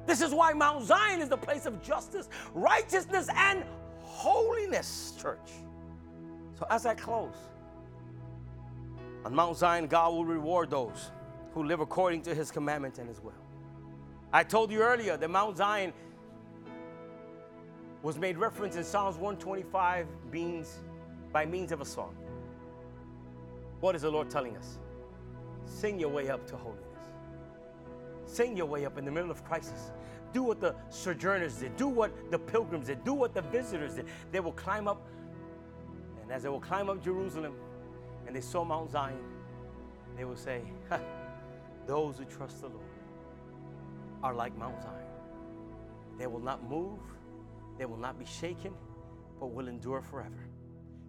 This 0.07 0.21
is 0.21 0.33
why 0.33 0.53
Mount 0.53 0.85
Zion 0.85 1.21
is 1.21 1.29
the 1.29 1.37
place 1.37 1.67
of 1.67 1.83
justice, 1.83 2.29
righteousness, 2.55 3.29
and 3.35 3.65
holiness, 4.01 5.15
church. 5.21 5.51
So 6.59 6.67
as 6.71 6.85
I 6.85 6.95
close, 6.95 7.37
on 9.25 9.35
Mount 9.35 9.57
Zion, 9.57 9.87
God 9.87 10.13
will 10.13 10.25
reward 10.25 10.71
those 10.71 11.11
who 11.53 11.65
live 11.65 11.81
according 11.81 12.23
to 12.23 12.35
his 12.35 12.51
commandments 12.51 12.99
and 12.99 13.09
his 13.09 13.21
will. 13.21 13.33
I 14.33 14.45
told 14.45 14.71
you 14.71 14.81
earlier 14.81 15.17
that 15.17 15.29
Mount 15.29 15.57
Zion 15.57 15.93
was 18.03 18.17
made 18.17 18.39
reference 18.39 18.77
in 18.77 18.85
Psalms 18.85 19.17
125 19.17 20.07
means, 20.33 20.79
by 21.33 21.45
means 21.45 21.73
of 21.73 21.81
a 21.81 21.85
song. 21.85 22.15
What 23.81 23.95
is 23.95 24.03
the 24.03 24.11
Lord 24.11 24.31
telling 24.31 24.57
us? 24.57 24.79
Sing 25.65 25.99
your 25.99 26.11
way 26.11 26.31
up 26.31 26.47
to 26.47 26.57
holiness. 26.57 26.85
Sing 28.27 28.57
your 28.57 28.67
way 28.67 28.87
up 28.87 28.97
in 28.97 29.05
the 29.05 29.11
middle 29.11 29.31
of 29.31 29.45
crisis. 29.45 29.91
Do 30.33 30.45
what 30.45 30.61
the 30.61 30.75
sojourners 30.89 31.57
did. 31.57 31.77
Do 31.77 31.89
what 31.89 32.31
the 32.31 32.39
pilgrims 32.39 32.87
did. 32.87 33.05
Do 33.05 33.13
what 33.15 33.35
the 33.35 33.43
visitors 33.43 33.95
did. 33.95 34.07
They 34.31 34.41
will 34.41 34.53
climb 34.53 34.87
up, 34.87 35.07
and 36.23 36.31
as 36.31 36.45
they 36.45 36.49
will 36.49 36.61
climb 36.61 36.89
up 36.89 37.03
Jerusalem, 37.03 37.55
and 38.31 38.37
they 38.37 38.41
saw 38.41 38.63
Mount 38.63 38.93
Zion, 38.93 39.19
they 40.17 40.25
will 40.25 40.37
say, 40.37 40.63
Those 41.89 42.19
who 42.19 42.25
trust 42.27 42.61
the 42.61 42.69
Lord 42.69 42.85
are 44.23 44.33
like 44.33 44.57
Mount 44.57 44.81
Zion. 44.81 45.09
They 46.17 46.29
will 46.29 46.39
not 46.39 46.63
move, 46.71 47.01
they 47.77 47.87
will 47.87 47.97
not 47.97 48.21
be 48.21 48.25
shaken, 48.25 48.73
but 49.41 49.49
will 49.49 49.67
endure 49.67 50.01
forever. 50.01 50.47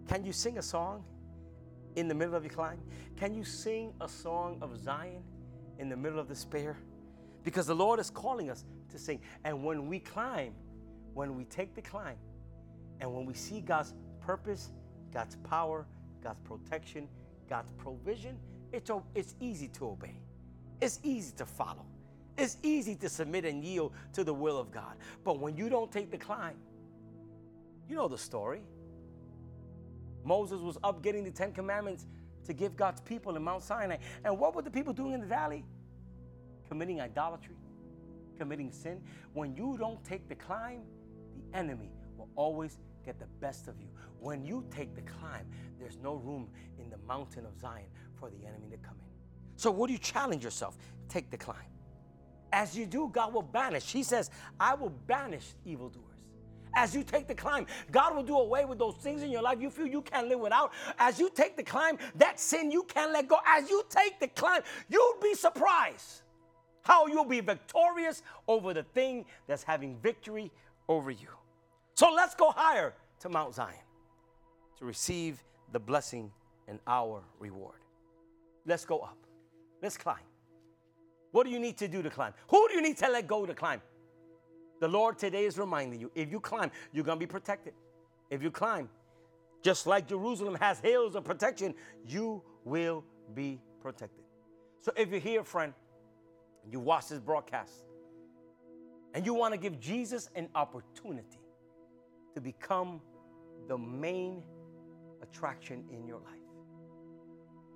Can 0.08 0.24
you 0.24 0.32
sing 0.32 0.58
a 0.58 0.62
song 0.62 1.04
in 1.94 2.08
the 2.08 2.14
middle 2.16 2.34
of 2.34 2.42
your 2.42 2.52
climb? 2.52 2.80
Can 3.14 3.34
you 3.34 3.44
sing 3.44 3.92
a 4.00 4.08
song 4.08 4.58
of 4.60 4.76
Zion 4.76 5.22
in 5.78 5.88
the 5.88 5.96
middle 5.96 6.18
of 6.18 6.26
despair? 6.26 6.76
Because 7.44 7.68
the 7.68 7.76
Lord 7.76 8.00
is 8.00 8.10
calling 8.10 8.50
us 8.50 8.64
to 8.90 8.98
sing. 8.98 9.20
And 9.44 9.62
when 9.62 9.86
we 9.86 10.00
climb, 10.00 10.54
when 11.14 11.36
we 11.36 11.44
take 11.44 11.76
the 11.76 11.82
climb, 11.82 12.16
and 13.00 13.14
when 13.14 13.26
we 13.26 13.34
see 13.34 13.60
God's 13.60 13.94
purpose, 14.18 14.72
God's 15.14 15.36
power, 15.36 15.86
God's 16.22 16.40
protection, 16.40 17.08
God's 17.48 17.72
provision, 17.72 18.38
it's, 18.72 18.90
it's 19.14 19.34
easy 19.40 19.68
to 19.68 19.88
obey. 19.88 20.14
It's 20.80 20.98
easy 21.02 21.32
to 21.36 21.46
follow. 21.46 21.84
It's 22.38 22.56
easy 22.62 22.94
to 22.96 23.08
submit 23.08 23.44
and 23.44 23.62
yield 23.62 23.92
to 24.14 24.24
the 24.24 24.32
will 24.32 24.58
of 24.58 24.70
God. 24.70 24.96
But 25.24 25.38
when 25.38 25.56
you 25.56 25.68
don't 25.68 25.92
take 25.92 26.10
the 26.10 26.18
climb, 26.18 26.56
you 27.88 27.96
know 27.96 28.08
the 28.08 28.18
story. 28.18 28.62
Moses 30.24 30.60
was 30.60 30.78
up 30.82 31.02
getting 31.02 31.24
the 31.24 31.30
Ten 31.30 31.52
Commandments 31.52 32.06
to 32.46 32.52
give 32.52 32.76
God's 32.76 33.00
people 33.00 33.36
in 33.36 33.42
Mount 33.42 33.62
Sinai. 33.62 33.98
And 34.24 34.38
what 34.38 34.54
were 34.54 34.62
the 34.62 34.70
people 34.70 34.92
doing 34.92 35.12
in 35.12 35.20
the 35.20 35.26
valley? 35.26 35.64
Committing 36.68 37.00
idolatry, 37.00 37.56
committing 38.38 38.72
sin. 38.72 39.00
When 39.34 39.54
you 39.54 39.76
don't 39.78 40.02
take 40.04 40.28
the 40.28 40.34
climb, 40.34 40.82
the 41.36 41.58
enemy 41.58 41.90
will 42.16 42.28
always 42.34 42.78
get 43.04 43.18
the 43.18 43.26
best 43.40 43.68
of 43.68 43.78
you. 43.80 43.88
When 44.22 44.44
you 44.44 44.64
take 44.70 44.94
the 44.94 45.02
climb, 45.02 45.44
there's 45.80 45.98
no 46.00 46.14
room 46.14 46.48
in 46.78 46.88
the 46.88 46.98
mountain 47.08 47.44
of 47.44 47.58
Zion 47.58 47.86
for 48.14 48.30
the 48.30 48.46
enemy 48.46 48.68
to 48.70 48.76
come 48.76 48.94
in. 49.00 49.10
So, 49.56 49.68
what 49.72 49.88
do 49.88 49.94
you 49.94 49.98
challenge 49.98 50.44
yourself? 50.44 50.78
Take 51.08 51.28
the 51.32 51.36
climb. 51.36 51.56
As 52.52 52.76
you 52.78 52.86
do, 52.86 53.10
God 53.12 53.34
will 53.34 53.42
banish. 53.42 53.90
He 53.90 54.04
says, 54.04 54.30
I 54.60 54.74
will 54.74 54.90
banish 54.90 55.54
evildoers. 55.64 56.06
As 56.76 56.94
you 56.94 57.02
take 57.02 57.26
the 57.26 57.34
climb, 57.34 57.66
God 57.90 58.14
will 58.14 58.22
do 58.22 58.38
away 58.38 58.64
with 58.64 58.78
those 58.78 58.94
things 58.94 59.24
in 59.24 59.30
your 59.30 59.42
life 59.42 59.60
you 59.60 59.70
feel 59.70 59.88
you 59.88 60.02
can't 60.02 60.28
live 60.28 60.38
without. 60.38 60.72
As 60.98 61.18
you 61.18 61.28
take 61.28 61.56
the 61.56 61.64
climb, 61.64 61.98
that 62.14 62.38
sin 62.38 62.70
you 62.70 62.84
can't 62.84 63.12
let 63.12 63.26
go. 63.26 63.38
As 63.44 63.68
you 63.68 63.82
take 63.90 64.20
the 64.20 64.28
climb, 64.28 64.62
you'll 64.88 65.18
be 65.20 65.34
surprised 65.34 66.22
how 66.82 67.08
you'll 67.08 67.24
be 67.24 67.40
victorious 67.40 68.22
over 68.46 68.72
the 68.72 68.84
thing 68.84 69.24
that's 69.48 69.64
having 69.64 69.98
victory 69.98 70.52
over 70.88 71.10
you. 71.10 71.28
So 71.94 72.12
let's 72.14 72.36
go 72.36 72.52
higher 72.52 72.94
to 73.20 73.28
Mount 73.28 73.54
Zion 73.54 73.74
to 74.82 74.86
receive 74.86 75.44
the 75.70 75.78
blessing 75.78 76.32
and 76.66 76.80
our 76.88 77.22
reward. 77.38 77.78
Let's 78.66 78.84
go 78.84 78.98
up. 78.98 79.16
Let's 79.80 79.96
climb. 79.96 80.26
What 81.30 81.44
do 81.44 81.50
you 81.50 81.60
need 81.60 81.78
to 81.78 81.86
do 81.86 82.02
to 82.02 82.10
climb? 82.10 82.34
Who 82.48 82.66
do 82.68 82.74
you 82.74 82.82
need 82.82 82.96
to 82.98 83.08
let 83.08 83.28
go 83.28 83.46
to 83.46 83.54
climb? 83.54 83.80
The 84.80 84.88
Lord 84.88 85.18
today 85.18 85.44
is 85.44 85.56
reminding 85.56 86.00
you 86.00 86.10
if 86.16 86.32
you 86.32 86.40
climb, 86.40 86.72
you're 86.92 87.04
going 87.04 87.16
to 87.16 87.24
be 87.24 87.30
protected. 87.30 87.74
If 88.28 88.42
you 88.42 88.50
climb, 88.50 88.88
just 89.62 89.86
like 89.86 90.08
Jerusalem 90.08 90.56
has 90.56 90.80
hills 90.80 91.14
of 91.14 91.22
protection, 91.22 91.74
you 92.04 92.42
will 92.64 93.04
be 93.34 93.60
protected. 93.80 94.24
So 94.80 94.90
if 94.96 95.10
you're 95.10 95.20
here, 95.20 95.44
friend, 95.44 95.74
you 96.68 96.80
watch 96.80 97.08
this 97.08 97.20
broadcast, 97.20 97.84
and 99.14 99.24
you 99.24 99.32
want 99.32 99.54
to 99.54 99.58
give 99.58 99.78
Jesus 99.78 100.28
an 100.34 100.48
opportunity 100.56 101.38
to 102.34 102.40
become 102.40 103.00
the 103.68 103.78
main 103.78 104.42
attraction 105.32 105.84
in 105.90 106.06
your 106.06 106.18
life. 106.18 106.38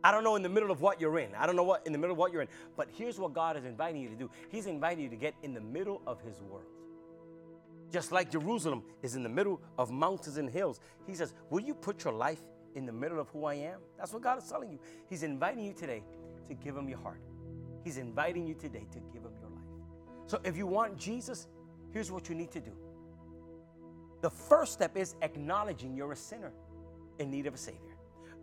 I 0.04 0.12
don't 0.12 0.22
know 0.22 0.36
in 0.36 0.42
the 0.42 0.48
middle 0.48 0.70
of 0.70 0.80
what 0.80 1.00
you're 1.00 1.18
in. 1.18 1.34
I 1.36 1.46
don't 1.46 1.56
know 1.56 1.64
what 1.64 1.84
in 1.86 1.92
the 1.92 1.98
middle 1.98 2.12
of 2.12 2.18
what 2.18 2.32
you're 2.32 2.42
in. 2.42 2.48
But 2.76 2.88
here's 2.92 3.18
what 3.18 3.32
God 3.32 3.56
is 3.56 3.64
inviting 3.64 4.00
you 4.00 4.08
to 4.08 4.14
do. 4.14 4.30
He's 4.50 4.66
inviting 4.66 5.02
you 5.02 5.10
to 5.10 5.16
get 5.16 5.34
in 5.42 5.52
the 5.52 5.60
middle 5.60 6.00
of 6.06 6.20
his 6.20 6.40
world. 6.42 6.66
Just 7.90 8.12
like 8.12 8.30
Jerusalem 8.30 8.82
is 9.02 9.16
in 9.16 9.22
the 9.22 9.28
middle 9.28 9.60
of 9.78 9.90
mountains 9.90 10.36
and 10.36 10.48
hills. 10.48 10.80
He 11.06 11.14
says, 11.14 11.34
Will 11.50 11.60
you 11.60 11.74
put 11.74 12.04
your 12.04 12.12
life 12.12 12.40
in 12.74 12.86
the 12.86 12.92
middle 12.92 13.18
of 13.18 13.28
who 13.30 13.46
I 13.46 13.54
am? 13.54 13.80
That's 13.98 14.12
what 14.12 14.22
God 14.22 14.38
is 14.38 14.48
telling 14.48 14.70
you. 14.70 14.78
He's 15.08 15.22
inviting 15.22 15.64
you 15.64 15.72
today 15.72 16.02
to 16.48 16.54
give 16.54 16.76
him 16.76 16.88
your 16.88 16.98
heart. 16.98 17.20
He's 17.82 17.96
inviting 17.96 18.46
you 18.46 18.54
today 18.54 18.86
to 18.92 19.00
give 19.12 19.22
him 19.22 19.32
your 19.40 19.50
life. 19.50 19.64
So 20.26 20.40
if 20.44 20.56
you 20.56 20.66
want 20.66 20.98
Jesus, 20.98 21.48
here's 21.92 22.12
what 22.12 22.28
you 22.28 22.34
need 22.34 22.52
to 22.52 22.60
do. 22.60 22.72
The 24.20 24.30
first 24.30 24.72
step 24.72 24.96
is 24.96 25.14
acknowledging 25.22 25.96
you're 25.96 26.12
a 26.12 26.16
sinner 26.16 26.52
in 27.18 27.30
need 27.30 27.46
of 27.46 27.54
a 27.54 27.58
Savior. 27.58 27.96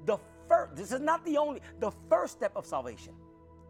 The 0.05 0.17
first, 0.47 0.75
this 0.75 0.91
is 0.91 0.99
not 0.99 1.23
the 1.25 1.37
only, 1.37 1.61
the 1.79 1.91
first 2.09 2.33
step 2.33 2.51
of 2.55 2.65
salvation 2.65 3.13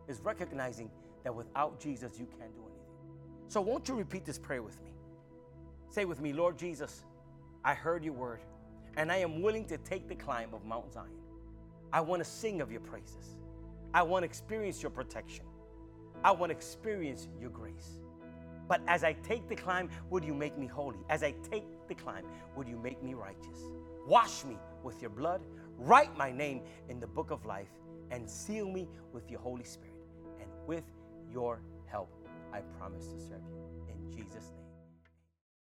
is 0.07 0.19
recognizing 0.21 0.89
that 1.23 1.33
without 1.33 1.79
Jesus, 1.79 2.19
you 2.19 2.25
can't 2.25 2.53
do 2.55 2.61
anything. 2.61 3.47
So, 3.47 3.61
won't 3.61 3.87
you 3.87 3.95
repeat 3.95 4.25
this 4.25 4.37
prayer 4.37 4.61
with 4.61 4.81
me? 4.83 4.91
Say 5.89 6.05
with 6.05 6.21
me, 6.21 6.33
Lord 6.33 6.57
Jesus, 6.57 7.03
I 7.63 7.73
heard 7.73 8.03
your 8.03 8.13
word, 8.13 8.39
and 8.97 9.11
I 9.11 9.17
am 9.17 9.41
willing 9.41 9.65
to 9.65 9.77
take 9.77 10.07
the 10.07 10.15
climb 10.15 10.53
of 10.53 10.65
Mount 10.65 10.91
Zion. 10.91 11.07
I 11.91 12.01
want 12.01 12.23
to 12.23 12.29
sing 12.29 12.61
of 12.61 12.71
your 12.71 12.81
praises. 12.81 13.35
I 13.93 14.01
want 14.01 14.23
to 14.23 14.25
experience 14.25 14.81
your 14.81 14.89
protection. 14.89 15.45
I 16.23 16.31
want 16.31 16.49
to 16.49 16.55
experience 16.55 17.27
your 17.39 17.51
grace. 17.51 17.99
But 18.67 18.81
as 18.87 19.03
I 19.03 19.13
take 19.13 19.47
the 19.47 19.55
climb, 19.55 19.89
would 20.09 20.23
you 20.23 20.33
make 20.33 20.57
me 20.57 20.65
holy? 20.65 20.97
As 21.09 21.21
I 21.21 21.35
take 21.51 21.65
the 21.87 21.95
climb, 21.95 22.25
would 22.55 22.67
you 22.67 22.77
make 22.77 23.03
me 23.03 23.13
righteous? 23.13 23.59
Wash 24.07 24.43
me 24.45 24.57
with 24.83 25.01
your 25.01 25.11
blood, 25.11 25.41
write 25.77 26.15
my 26.17 26.31
name 26.31 26.61
in 26.89 26.99
the 26.99 27.07
book 27.07 27.31
of 27.31 27.45
life, 27.45 27.69
and 28.11 28.29
seal 28.29 28.69
me 28.69 28.87
with 29.11 29.29
your 29.29 29.39
Holy 29.39 29.63
Spirit. 29.63 29.95
And 30.39 30.49
with 30.67 30.83
your 31.31 31.61
help, 31.85 32.09
I 32.53 32.59
promise 32.77 33.07
to 33.07 33.19
serve 33.19 33.41
you. 33.49 33.63
In 33.89 34.11
Jesus' 34.11 34.51
name. 34.51 34.52